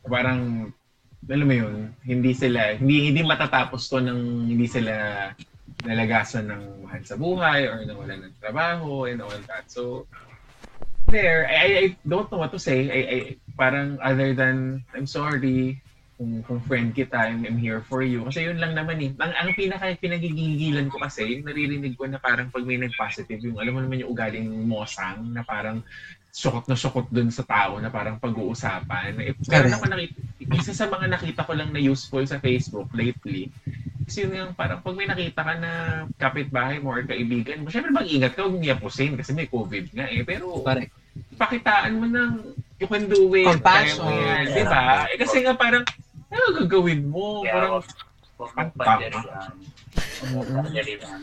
[0.05, 0.71] parang
[1.23, 4.93] alam mo yun, hindi sila hindi hindi matatapos to ng hindi sila
[5.83, 9.67] nalagasan ng mahal sa buhay or nawalan ng trabaho and all that.
[9.67, 10.07] So
[11.13, 12.89] there, I, I, I don't know what to say.
[12.89, 13.17] I, I,
[13.53, 15.77] parang other than, I'm sorry,
[16.17, 18.23] kung, kung friend kita, I'm, I'm here for you.
[18.25, 19.11] Kasi yun lang naman eh.
[19.19, 23.59] Ang, ang pinaka pinagigigilan ko kasi, yung naririnig ko na parang pag may nag-positive, yung
[23.59, 25.83] alam mo naman yung ugaling mosang, na parang
[26.33, 29.21] sukot na sukot dun sa tao na parang pag-uusapan.
[29.21, 30.17] Eh, pero ako nakita,
[30.57, 33.53] isa sa mga nakita ko lang na useful sa Facebook lately,
[34.01, 35.71] kasi yun yung parang pag may nakita ka na
[36.17, 40.09] kapitbahay mo or kaibigan mo, syempre mag-ingat ka, huwag niya pusin kasi may COVID nga
[40.09, 40.25] eh.
[40.25, 40.89] Pero Correct.
[41.37, 43.45] pakitaan mo ng you can do it.
[43.45, 44.01] Compassion.
[44.09, 45.05] yan, Di ba?
[45.13, 45.85] Eh kasi nga parang,
[46.33, 47.45] ano gagawin mo?
[47.45, 47.53] Yeah.
[47.61, 47.85] Parang,
[48.41, 49.13] Huwag yan.
[50.33, 51.21] Huwag yan.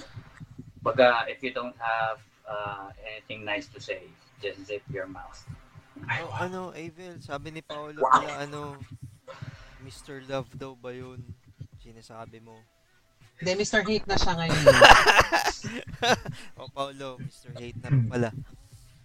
[0.80, 4.06] Baga, if you don't have uh, anything nice to say,
[4.40, 5.36] just zip your mouth.
[6.02, 6.42] Ay, Oh, wow.
[6.42, 8.80] ano, Avel, sabi ni Paolo pala, ano,
[9.80, 10.24] Mr.
[10.24, 11.20] Love daw ba yun?
[11.78, 12.56] Sinasabi mo.
[13.36, 13.80] Hindi, Mr.
[13.80, 14.64] Hate na siya ngayon.
[16.58, 17.52] oh, Paolo, Mr.
[17.54, 18.28] Hate na rin pala.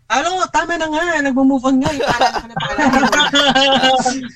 [0.08, 1.20] ano, tama na nga.
[1.22, 1.90] Nagmo-move on nga.
[1.90, 2.00] eh.
[2.00, 3.08] Paalala ka na paalala.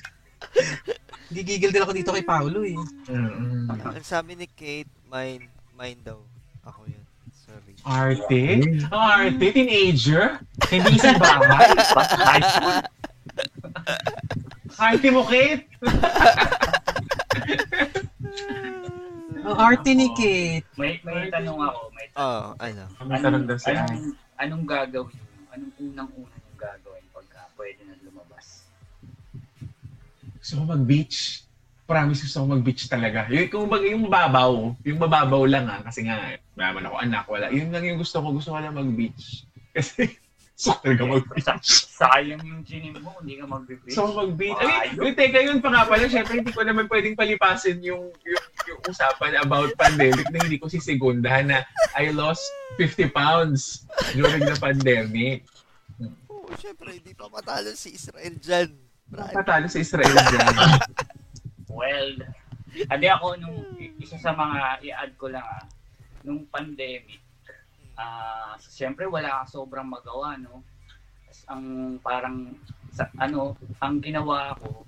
[1.30, 2.74] Gigigil din ako dito kay Paolo eh.
[3.06, 3.70] Mm-mm.
[3.70, 6.18] Ang sabi ni Kate, mine, mine daw.
[6.66, 6.99] Ako yun.
[7.84, 8.42] Arte?
[8.90, 9.46] Ang arte?
[9.52, 10.40] Teenager?
[10.68, 11.72] Hindi isang bahay?
[11.76, 12.78] High school.
[14.80, 15.64] Arte mo, Kate?
[19.40, 20.68] Ang arte ni Kate.
[20.76, 21.80] May, may tanong ako.
[21.96, 22.20] May tanong.
[22.20, 22.84] Oh, ano.
[23.00, 24.04] Ang tanong daw si anong,
[24.36, 25.28] anong gagawin mo?
[25.50, 28.68] Anong unang-una yung gagawin pagka pwede na lumabas?
[30.38, 31.48] Gusto ko mag-beach.
[31.90, 33.26] Promise gusto ko mag-beach talaga.
[33.34, 37.50] Yung, kung bag, yung mababaw, yung mababaw lang ah, kasi nga, mayaman ako anak, wala.
[37.50, 39.42] Yun lang yung gusto ko, gusto ko lang mag-beach.
[39.74, 40.06] Kasi,
[40.60, 41.50] ko talaga mag-beach.
[41.98, 43.46] Sayang yung ginim mo, hindi ka.
[43.90, 44.60] Gusto ko mag-beach.
[44.62, 48.44] Ay, wait, teka, yun pa nga pala, syempre hindi ko naman pwedeng palipasin yung, yung,
[48.70, 51.66] yung usapan about pandemic na hindi ko sisigundahan na
[51.98, 52.46] I lost
[52.78, 53.82] 50 pounds
[54.14, 55.42] during the pandemic.
[56.30, 58.70] Oo, oh, syempre, hindi pa matalo si Israel dyan.
[59.10, 60.54] Patalo sa Israel dyan.
[61.70, 62.18] Well,
[62.74, 63.58] hindi ako nung
[64.02, 65.66] isa sa mga i-add ko lang ah,
[66.26, 67.22] nung pandemic,
[67.94, 70.66] ah, siyempre wala ka sobrang magawa, no?
[71.30, 72.58] Tas Ang parang
[72.90, 74.82] sa, ano, ang ginawa ko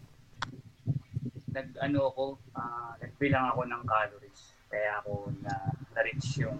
[1.52, 2.24] nag ano ako,
[2.56, 4.42] ah, nagbilang ako ng calories.
[4.72, 5.52] Kaya ako na
[5.92, 6.58] na-reach yung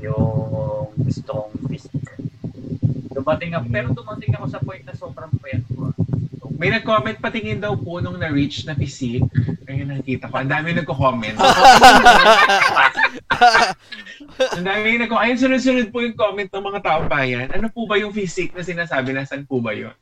[0.00, 1.54] yung gusto kong.
[3.16, 5.88] Dumating ako, pero dumating ako sa point na sobrang payat ko.
[6.36, 9.24] So, May nag-comment patingin daw po nung na-reach na physique.
[9.64, 10.36] Ayun, nakikita ko.
[10.36, 11.36] Ang dami nagko-comment.
[14.36, 17.48] Ang dami nagko Ayun, sunod-sunod po yung comment ng mga tao pa yan.
[17.56, 19.16] Ano po ba yung physique na sinasabi?
[19.16, 19.96] Nasaan po ba yun?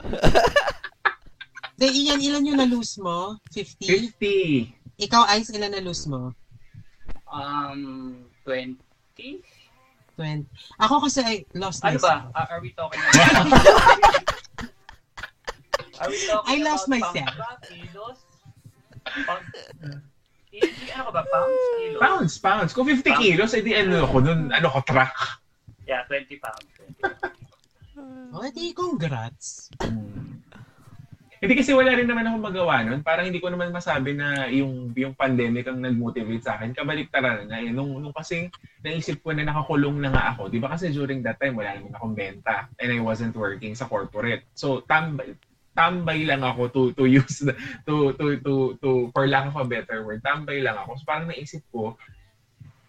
[1.79, 3.39] De, iyan, ilan yung na-lose mo?
[3.51, 4.19] 50?
[4.19, 5.07] 50.
[5.07, 6.31] Ikaw, Ice, ilan na-lose mo?
[7.31, 8.15] Um,
[8.47, 8.79] 20?
[10.15, 10.47] 20.
[10.81, 12.23] Ako kasi ay lost Ano myself.
[12.31, 12.39] ba?
[12.39, 13.47] Uh, are we talking about...
[16.01, 17.31] are we talking I lost about myself.
[17.31, 17.51] pounds ba?
[17.65, 18.19] Kilos?
[19.27, 19.45] Pound...
[20.55, 21.23] I- ano ka ba?
[21.27, 21.63] Pounds?
[21.77, 22.01] Kilos?
[22.01, 22.71] Pounds, pounds.
[22.73, 23.19] Kung 50 Pounds.
[23.19, 25.15] kilos, edi ano ako nun, ano ko, track.
[25.85, 26.69] Yeah, 20 pounds.
[27.05, 28.35] 20.
[28.35, 29.71] Oh, di, congrats.
[31.45, 33.05] Hindi kasi wala rin naman ako magawa nun.
[33.05, 36.73] Parang hindi ko naman masabi na yung yung pandemic ang nag-motivate sa akin.
[36.73, 37.69] Kabaliktaran na eh.
[37.69, 38.49] Nung, nung kasing
[38.81, 40.49] naisip ko na nakakulong na nga ako.
[40.49, 42.73] Di ba kasi during that time wala naman akong benta.
[42.81, 44.49] And I wasn't working sa corporate.
[44.57, 45.37] So tambay,
[45.77, 47.53] tambay lang ako to to use the,
[47.85, 51.27] to to to to for lack of a better word tambay lang ako so parang
[51.27, 51.99] naisip ko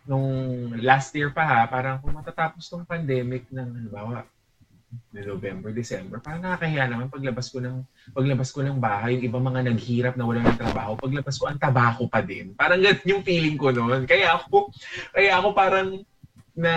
[0.05, 4.21] nung last year pa ha parang kung matatapos tong pandemic ng halimbawa
[5.11, 9.61] November, December, parang nakakahiya naman paglabas ko ng paglabas ko ng bahay, yung ibang mga
[9.67, 12.51] naghirap na wala ng trabaho, paglabas ko ang tabako pa din.
[12.53, 14.03] Parang ganun yung feeling ko noon.
[14.03, 14.69] Kaya ako
[15.15, 15.87] kaya ako parang
[16.55, 16.73] na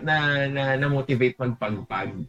[0.00, 0.16] na
[0.48, 2.24] na, na motivate magpagpag.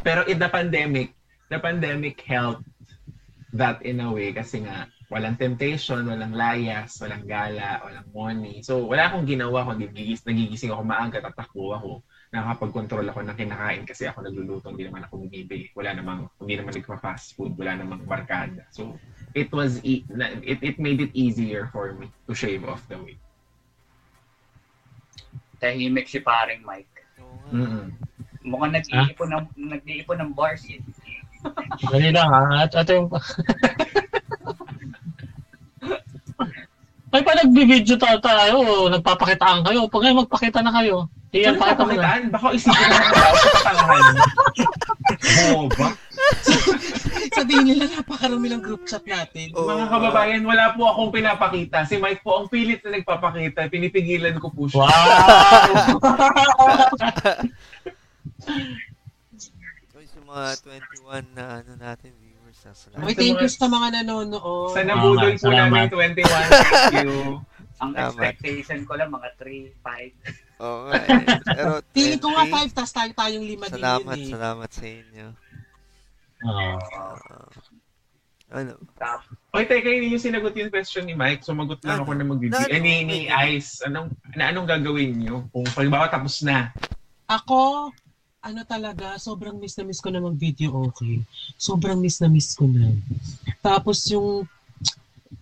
[0.00, 1.12] Pero in the pandemic,
[1.52, 2.64] the pandemic helped
[3.52, 8.62] that in a way kasi nga walang temptation, walang layas, walang gala, walang money.
[8.62, 11.90] So wala akong ginawa kundi nagigis, nagigising ako maaga, tatakbo ako
[12.30, 15.66] nakakapag-control ako ng kinakain kasi ako nagluluto, hindi naman ako bumibili.
[15.74, 18.70] Wala namang, hindi naman nagpa-fast food, wala namang barkada.
[18.70, 18.94] So,
[19.34, 20.06] it was, e-
[20.46, 23.18] it, it made it easier for me to shave off the weight.
[25.58, 27.02] Tahimik si paring Mike.
[27.50, 27.90] Mm-mm.
[28.46, 30.78] Mukhang nag-iipon ng, nag-iipon ng bars eh.
[31.90, 32.64] Dali lang ha.
[32.64, 33.10] At ito yung...
[37.10, 39.90] Ay, pa nagbibideo ta tayo, nagpapakitaan kayo.
[39.90, 41.10] Pag ngayon magpakita na kayo.
[41.30, 41.94] Iyan, Saan pakita mo na.
[41.94, 42.22] papakitaan?
[42.28, 44.04] Baka isipin na ng tao sa katangahan.
[45.46, 45.88] Oo ba?
[47.38, 49.46] Sabihin nila napakarami ng group chat natin.
[49.54, 49.62] Oo.
[49.62, 51.86] Mga kababayan, wala po akong pinapakita.
[51.86, 53.70] Si Mike po ang pilit na nagpapakita.
[53.70, 54.82] Pinipigilan ko po siya.
[54.82, 55.94] Wow!
[60.10, 60.46] Sa mga
[61.06, 63.06] 21 na ano natin, viewers, salamat.
[63.06, 64.74] Uy, thank you sa mga nanonood.
[64.74, 66.18] Sa nabudol po namin Salamat.
[66.18, 66.26] 21.
[66.26, 67.38] Thank you.
[67.78, 70.49] Ang expectation ko lang mga 3, 5.
[70.60, 71.08] Oo nga eh.
[71.56, 74.32] Pero Feeling ko nga 20, 5, tas tayo tayong 5 din Salamat, yun eh.
[74.32, 75.26] salamat sa inyo.
[76.40, 76.70] Oo.
[76.76, 77.48] Ah,
[78.50, 78.74] ano?
[78.98, 81.46] Tapos, Oy, teka, hindi yung sinagot yung question ni Mike.
[81.46, 82.06] Sumagot lang Ano?
[82.06, 82.24] ako na.
[82.26, 82.66] Ano?
[82.66, 83.18] Eh, ni, ni
[83.54, 85.46] Ice, anong, na anong gagawin niyo?
[85.54, 86.74] Kung pagbawa tapos na.
[87.30, 87.90] Ako,
[88.42, 91.22] ano talaga, sobrang miss na miss ko na mag-video okay.
[91.54, 92.90] Sobrang miss na miss ko na.
[93.62, 94.42] Tapos yung,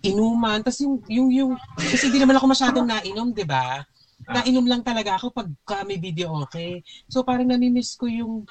[0.05, 0.61] inuman.
[0.61, 3.83] Tapos yung, yung, yung, kasi di naman ako masyadong nainom, di ba?
[4.29, 5.49] Nainom lang talaga ako pag
[5.89, 6.85] may video okay.
[7.09, 8.45] So parang namimiss ko yung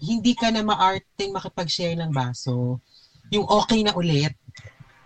[0.00, 2.80] hindi ka na maarting makipag-share ng baso.
[3.28, 4.32] Yung okay na ulit.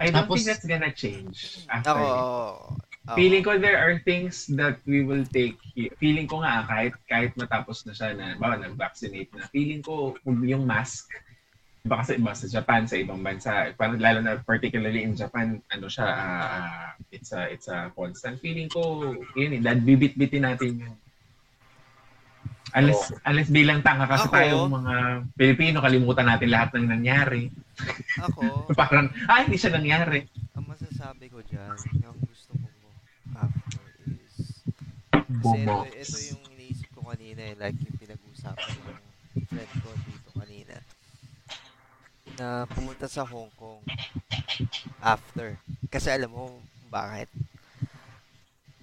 [0.00, 1.66] I don't Tapos- think that's gonna change.
[1.68, 2.14] After Ako, it.
[2.14, 3.16] oo.
[3.18, 5.58] Feeling ko there are things that we will take
[5.98, 10.62] feeling ko nga kahit kahit matapos na siya na ba nag-vaccinate na feeling ko yung
[10.62, 11.10] mask
[11.80, 15.86] iba kasi iba sa Japan sa ibang bansa parang lalo na particularly in Japan ano
[15.88, 20.94] siya ah, it's a it's a constant feeling ko yun eh bibit-bitin natin yun
[22.70, 24.34] Unless, unless bilang tanga kasi Ako?
[24.34, 24.94] tayong mga
[25.34, 27.50] Pilipino, kalimutan natin lahat ng nangyari.
[28.22, 30.22] Ako, Parang, ah, hindi siya nangyari.
[30.54, 32.66] ang masasabi ko dyan, yung gusto ko
[33.34, 34.62] after is,
[35.10, 35.90] kasi ito, Bomox.
[35.98, 38.98] ito yung iniisip ko kanina eh, like yung pinag-usapan ng
[39.50, 39.90] friend ko
[42.40, 43.84] na pumunta sa Hong Kong
[45.04, 45.60] after.
[45.92, 46.56] Kasi alam mo,
[46.88, 47.28] bakit?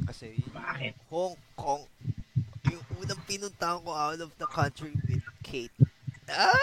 [0.05, 0.93] Kasi Bakit?
[1.09, 1.81] Hong Kong,
[2.69, 5.73] yung unang pinuntahan ko out of the country with Kate.
[6.29, 6.53] Ah!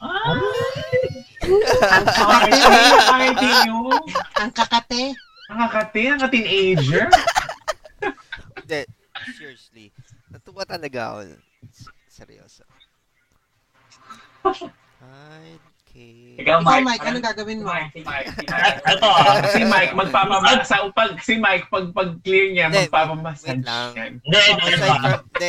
[0.00, 3.90] Ang party, ang party nyo.
[4.38, 5.18] Ang kakate.
[5.50, 7.10] Ang kakati, ang ka-teenager.
[8.54, 8.80] Hindi,
[9.34, 9.90] seriously.
[10.30, 11.34] Natuwa talaga ako.
[12.06, 12.62] Seryoso.
[14.46, 15.58] Hi,
[15.90, 16.38] Kate.
[16.38, 16.84] Ikaw, Ikaw, Mike.
[16.86, 17.68] Mike, anong gagawin mo?
[17.68, 18.44] Si Mike, si Mike, si
[18.94, 19.18] Ito ah.
[19.20, 19.50] Mike.
[19.50, 20.74] Si Mike, magpapamasa.
[20.94, 23.90] Pag, si Mike, pag, pag clear niya, Hindi, magpapamassage wait lang.
[24.22, 24.38] Hindi,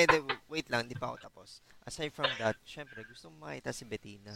[0.02, 0.18] hindi
[0.50, 1.50] wait lang, hindi pa ako tapos.
[1.86, 4.34] Aside from that, syempre, gusto mo makita si Bettina.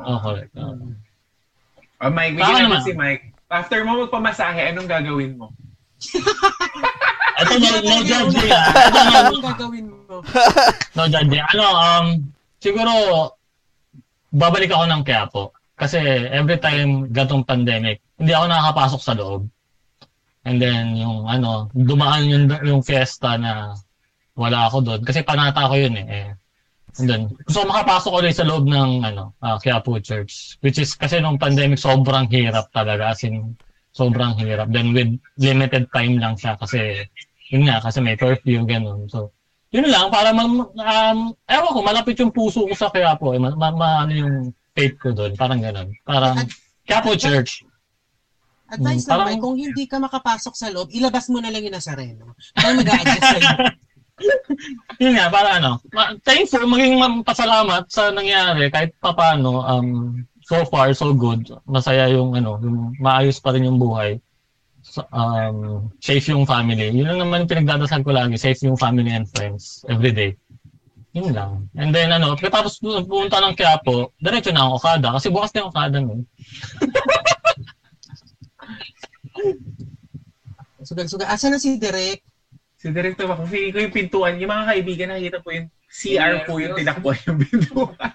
[0.00, 0.48] Okay.
[2.00, 2.80] Oh, Mike, Baka bigyan naman.
[2.84, 3.24] si Mike.
[3.50, 5.50] After mo magpamasahe, anong gagawin mo?
[7.40, 7.96] Ito, no, no
[8.52, 8.68] ah.
[9.00, 10.20] No, Anong gagawin mo?
[10.92, 11.44] no judging.
[11.56, 12.06] Ano, um,
[12.60, 12.92] siguro,
[14.30, 15.54] babalik ako ng Quiapo.
[15.80, 19.48] Kasi every time gatong pandemic, hindi ako nakakapasok sa loob.
[20.44, 23.76] And then, yung ano, dumaan yung, yung fiesta na
[24.36, 25.00] wala ako doon.
[25.04, 26.06] Kasi panata ko yun eh.
[26.08, 26.30] eh.
[27.00, 30.56] And then, ko makapasok ulit sa loob ng ano, ah, Quiapo Church.
[30.64, 33.12] Which is, kasi nung pandemic, sobrang hirap talaga.
[33.12, 33.56] As in,
[33.92, 34.72] sobrang hirap.
[34.72, 37.04] Then with limited time lang siya kasi,
[37.50, 39.08] yun nga, kasi may curfew, ganun.
[39.08, 39.32] So,
[39.70, 43.30] yun lang, para ma, um, ewan ko, malapit yung puso ko sa Quiapo.
[43.32, 44.34] Eh, ma, ma, ma- ano yung
[44.74, 45.38] faith ko doon.
[45.38, 45.94] Parang ganun.
[46.02, 46.42] Parang,
[46.82, 47.62] Quiapo Church.
[48.70, 51.62] Advice Hmm, lang, parang- Mike, kung hindi ka makapasok sa loob, ilabas mo na lang
[51.62, 52.34] yung Nazareno.
[52.54, 53.50] Parang mag-a-adjust sa'yo.
[55.02, 60.66] yun nga, para ano, ma- thankful, maging ma- pasalamat sa nangyari kahit papano, um, so
[60.66, 61.46] far, so good.
[61.62, 64.18] Masaya yung, ano, yung maayos pa rin yung buhay.
[65.14, 66.90] Um, safe yung family.
[66.90, 70.34] Yun lang naman yung pinagdadasal ko lagi, safe yung family and friends every day.
[71.14, 71.70] Yun lang.
[71.74, 75.08] And then, ano, pagkatapos pu- pumunta ng Quiapo, diretso na ako Okada.
[75.18, 76.20] Kasi bukas na yung Okada nun.
[80.86, 81.26] Sugal-sugal.
[81.28, 82.22] Asa na si Direk?
[82.80, 86.62] Si Director ako, feeling ko yung pintuan, yung mga kaibigan, nakikita po yung CR po
[86.62, 88.14] yung tinakbo yung pintuan.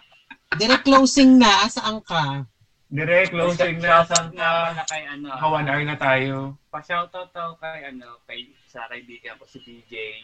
[0.55, 1.67] Direk closing na.
[1.67, 2.47] Asaan ka?
[2.95, 4.95] Direct closing na, saan na ka?
[4.95, 5.35] kay ano.
[5.35, 6.55] Naka one hour na tayo.
[6.71, 10.23] Pa-shoutout daw kay ano, kay sa kaibigan ko si DJ.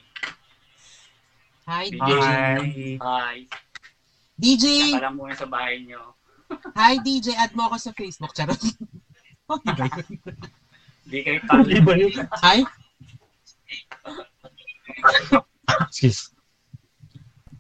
[1.68, 2.00] Hi, DJ.
[2.00, 2.16] DJ.
[2.24, 2.64] Hi.
[3.04, 3.38] Hi.
[4.42, 4.66] DJ!
[4.98, 6.16] Alam mo sa bahay nyo.
[6.74, 7.36] Hi, DJ.
[7.38, 8.32] Add mo ako sa Facebook.
[8.34, 8.58] Charot.
[9.52, 10.16] Oh, iba yun.
[11.12, 11.68] Di kayo talo.
[11.68, 12.14] Iba yun.
[12.40, 12.64] Hi?
[15.92, 16.32] Excuse.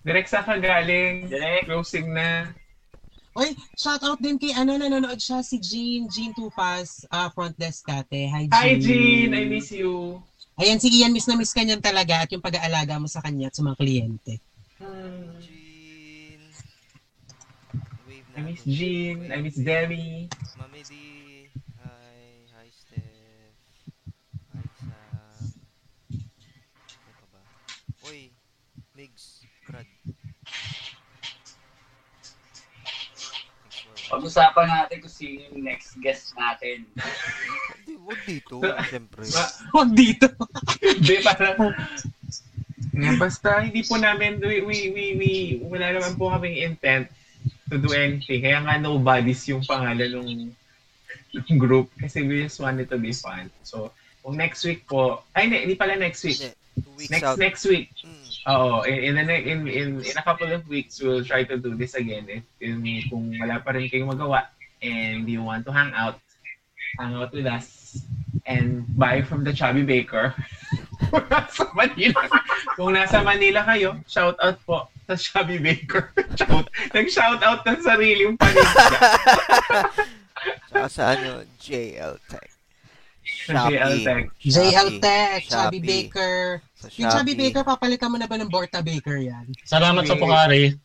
[0.07, 1.27] Direct sa ka galing.
[1.27, 1.67] Direct.
[1.67, 2.55] Closing na.
[3.31, 7.87] Oy, shout out din kay ano, nanonood siya, si Jean, Jean Tupas, uh, front desk
[7.87, 8.27] kate.
[8.27, 8.59] Hi, Jean.
[8.59, 9.29] Hi, Jean.
[9.31, 10.19] I miss you.
[10.59, 13.47] Ayan, si Ian, miss na miss ka niyan talaga at yung pag-aalaga mo sa kanya
[13.47, 14.43] at sa mga kliyente.
[15.39, 16.43] Jean.
[18.03, 18.61] Wave I miss.
[18.67, 19.31] Jean.
[19.31, 20.27] I miss Demi.
[20.59, 20.91] Mami D.
[21.79, 22.51] Hi.
[22.51, 23.55] Hi, Steph.
[24.51, 25.55] Hi, Sam.
[26.99, 27.39] Ano pa ba?
[28.11, 28.35] Uy,
[28.91, 29.47] Migs.
[29.63, 29.87] Brad.
[33.71, 34.00] Thanks for watching.
[34.11, 36.83] Pag-usapan natin kung sino yung next guest natin.
[37.79, 38.55] Hindi, wag dito.
[38.91, 39.23] Siyempre.
[39.71, 40.27] Huwag dito.
[40.83, 41.71] Hindi, parang...
[42.91, 45.31] Nga, basta hindi po namin, we, we, we, we,
[45.63, 47.07] wala naman po kaming intent
[47.71, 48.43] to do anything.
[48.43, 50.51] Kaya nga nobody's yung pangalan ng,
[51.55, 53.47] group kasi we just want it to be fun.
[53.63, 56.51] So, kung next week po, ay hindi, pala next week.
[57.07, 57.39] Next out.
[57.39, 57.87] next week.
[58.03, 58.20] Mm.
[58.49, 61.93] Oo, in, in, in, in, in a couple of weeks, we'll try to do this
[61.93, 62.25] again.
[62.25, 64.49] If, in, kung wala pa rin kayong magawa
[64.81, 66.17] and you want to hang out,
[66.97, 68.01] hang out with us
[68.45, 70.33] and buy from the Chubby Baker.
[71.11, 72.23] kung nasa Manila,
[72.77, 76.09] kung nasa Manila kayo, shout out po sa Chubby Baker.
[76.39, 78.89] shout, nag-shout out ng sariling paninda.
[80.73, 82.50] Ah, sa ano, JL Tech.
[83.41, 84.23] JL Tech.
[84.37, 85.49] JL Tech, Shopee.
[85.49, 86.35] Chubby Baker.
[86.75, 87.41] Sa Yung Chubby Shopee.
[87.49, 89.49] Baker, papalitan mo na ba ng Borta Baker yan?
[89.63, 90.15] Salamat sa.
[90.15, 90.75] Pukari.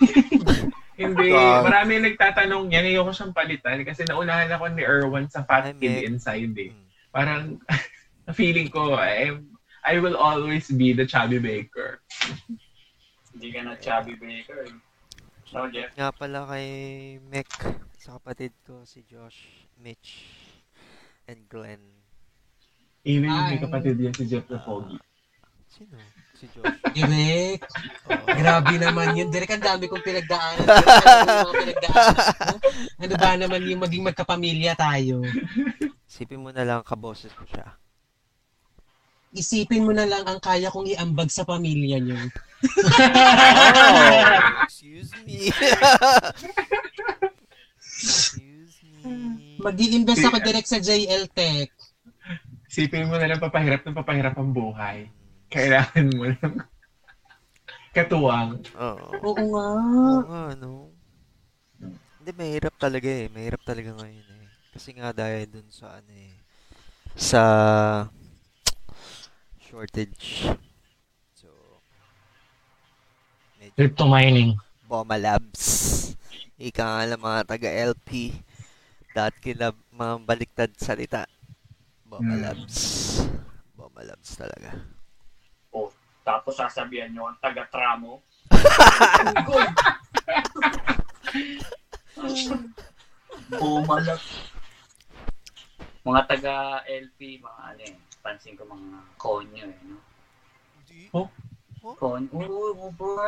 [1.00, 1.64] Hindi, Wow.
[1.64, 2.84] marami nagtatanong yan.
[2.86, 6.04] Ayoko siyang palitan kasi naunahan ako ni Erwan sa Fat Hi, Kid Mick.
[6.06, 6.70] Inside eh.
[6.70, 6.84] Mm.
[7.08, 7.42] Parang,
[8.36, 9.32] feeling ko, I,
[9.80, 12.04] I will always be the Chubby Baker.
[13.32, 14.68] Hindi ka na chubby baker.
[14.68, 14.76] eh.
[15.50, 15.94] No, Jeff?
[15.96, 16.66] Nga pala kay
[17.24, 17.48] Mick,
[17.96, 20.39] sa kapatid ko, si Josh, Mitch,
[21.30, 21.78] and Glenn.
[23.06, 24.98] Even yung may kapatid yan si Jeff the Foggy.
[25.70, 25.96] Sino?
[26.34, 26.66] Si Josh.
[26.90, 27.62] Direk,
[28.10, 28.26] Oo.
[28.34, 29.30] grabe naman yun.
[29.30, 30.66] Direk, ang dami kong pinagdaanan.
[30.66, 32.58] Direk, mga pinagdaanan.
[32.98, 35.22] Ano ba naman yung maging magkapamilya tayo?
[36.10, 37.78] Sipin mo na lang kaboses ko siya.
[39.30, 42.18] Isipin mo na lang ang kaya kong iambag sa pamilya niyo.
[42.60, 45.48] Oh, excuse me.
[49.00, 49.56] excuse me.
[49.60, 51.72] Mag-i-invest ako direct sa JL Tech.
[52.70, 55.08] Sipin mo na lang papahirap ng papahirap ang buhay.
[55.50, 56.54] Kailangan mo lang
[57.90, 58.62] katuwang.
[58.78, 59.06] Oo.
[59.26, 59.66] Oo nga.
[59.74, 60.94] Oo nga, no?
[62.20, 63.26] Hindi, mahirap talaga eh.
[63.26, 64.46] Mahirap talaga ngayon eh.
[64.70, 66.34] Kasi nga dahil dun sa ano eh.
[67.18, 67.42] Sa
[69.58, 70.46] shortage.
[71.34, 71.50] So,
[73.58, 74.54] medyo Crypto mining.
[74.86, 76.14] Boma Labs.
[76.54, 78.38] Ika nga lang mga taga-LP.
[79.10, 81.26] Dahil kina mga baliktad salita.
[82.06, 82.42] Boma Hmm.
[82.42, 82.78] Labs.
[83.74, 84.70] Boma Labs talaga.
[86.30, 88.22] Tapos sasabihan nyo ang taga-tramo.
[93.50, 94.22] Bumalak.
[96.06, 97.96] Mga taga-LP, mga ano eh.
[98.20, 99.80] Pansin ko mga konyo eh.
[99.90, 99.98] No?
[101.16, 101.28] Oh?
[101.96, 102.28] Kon?
[102.30, 103.18] Oo, oh, bro.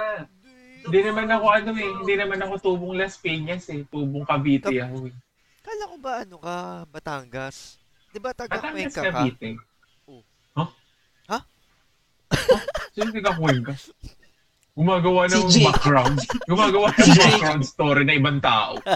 [0.82, 5.10] Hindi naman ako ano eh, hindi naman ako tubong Las Piñas eh, tubong Cavite ako
[5.10, 5.14] eh.
[5.62, 6.56] Kala ko ba ano ka,
[6.90, 7.78] Batangas?
[8.10, 9.10] Di ba taga Batangas Cuenca ka?
[9.22, 9.50] Cavite.
[10.04, 10.22] Oh.
[10.58, 10.70] Huh?
[11.30, 11.38] Ha?
[12.92, 13.74] Sino taga Cuenca?
[14.72, 16.16] Gumagawa ng Si background.
[16.50, 18.80] Gumagawa ng Si background story na ibang tao.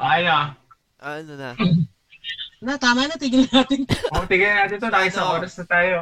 [0.00, 0.56] Ay na.
[1.00, 1.50] Ano na?
[2.60, 3.88] Na, tama na, tigil natin.
[4.12, 4.88] O, tignan natin to.
[4.92, 5.36] Nakisang Ano?
[5.40, 5.96] oras na tayo.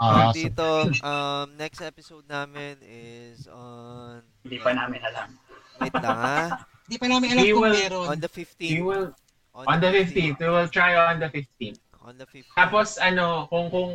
[0.00, 0.64] Ah, dito,
[1.04, 4.24] um, next episode namin is on...
[4.40, 5.36] Hindi pa namin alam.
[5.76, 6.64] Wait lang ha.
[6.90, 8.06] Di pa namin alam We kung will- meron.
[8.10, 8.82] On the We 15th.
[8.82, 9.06] will,
[9.54, 10.36] on the 15th.
[10.36, 11.78] We will try on the 15th.
[12.02, 12.56] On the 15th.
[12.58, 13.92] Tapos ano, kung kung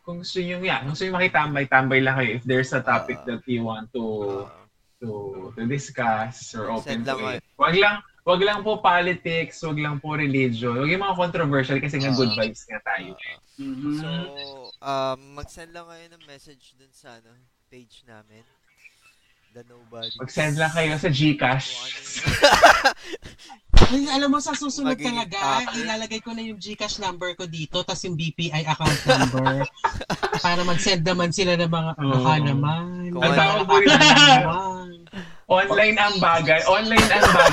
[0.00, 3.20] kung gusto nyo, yeah, kung gusto nyo makitambay, tambay lang kayo if there's a topic
[3.20, 3.26] Ah.
[3.28, 4.04] that you want to
[4.48, 4.48] Uh,
[5.00, 5.08] to
[5.52, 7.44] to discuss or open Send to lang it.
[7.60, 10.76] Wag lang wag lang po politics, wag lang po religion.
[10.76, 12.16] Wag yung mga controversial kasi nga Ah.
[12.16, 13.12] good vibes nga tayo.
[13.12, 13.92] uh, Mhm.
[13.96, 14.08] so,
[14.80, 17.36] um, mag-send lang kayo ng message dun sa ano,
[17.68, 18.40] page namin.
[19.50, 20.14] The Nobody.
[20.14, 21.74] Mag-send lang kayo sa GCash.
[23.90, 25.82] Ay, alam mo, sa susunod Magiging talaga, hacker.
[25.82, 29.66] ilalagay ko na yung Gcash number ko dito, tas yung BPI account number.
[30.46, 32.10] para mag-send naman sila ng mga, Oo.
[32.14, 33.10] baka naman.
[33.10, 34.86] Ang ano- tawag naman.
[35.50, 36.62] online ang bagay.
[36.70, 37.48] Online ang bagay.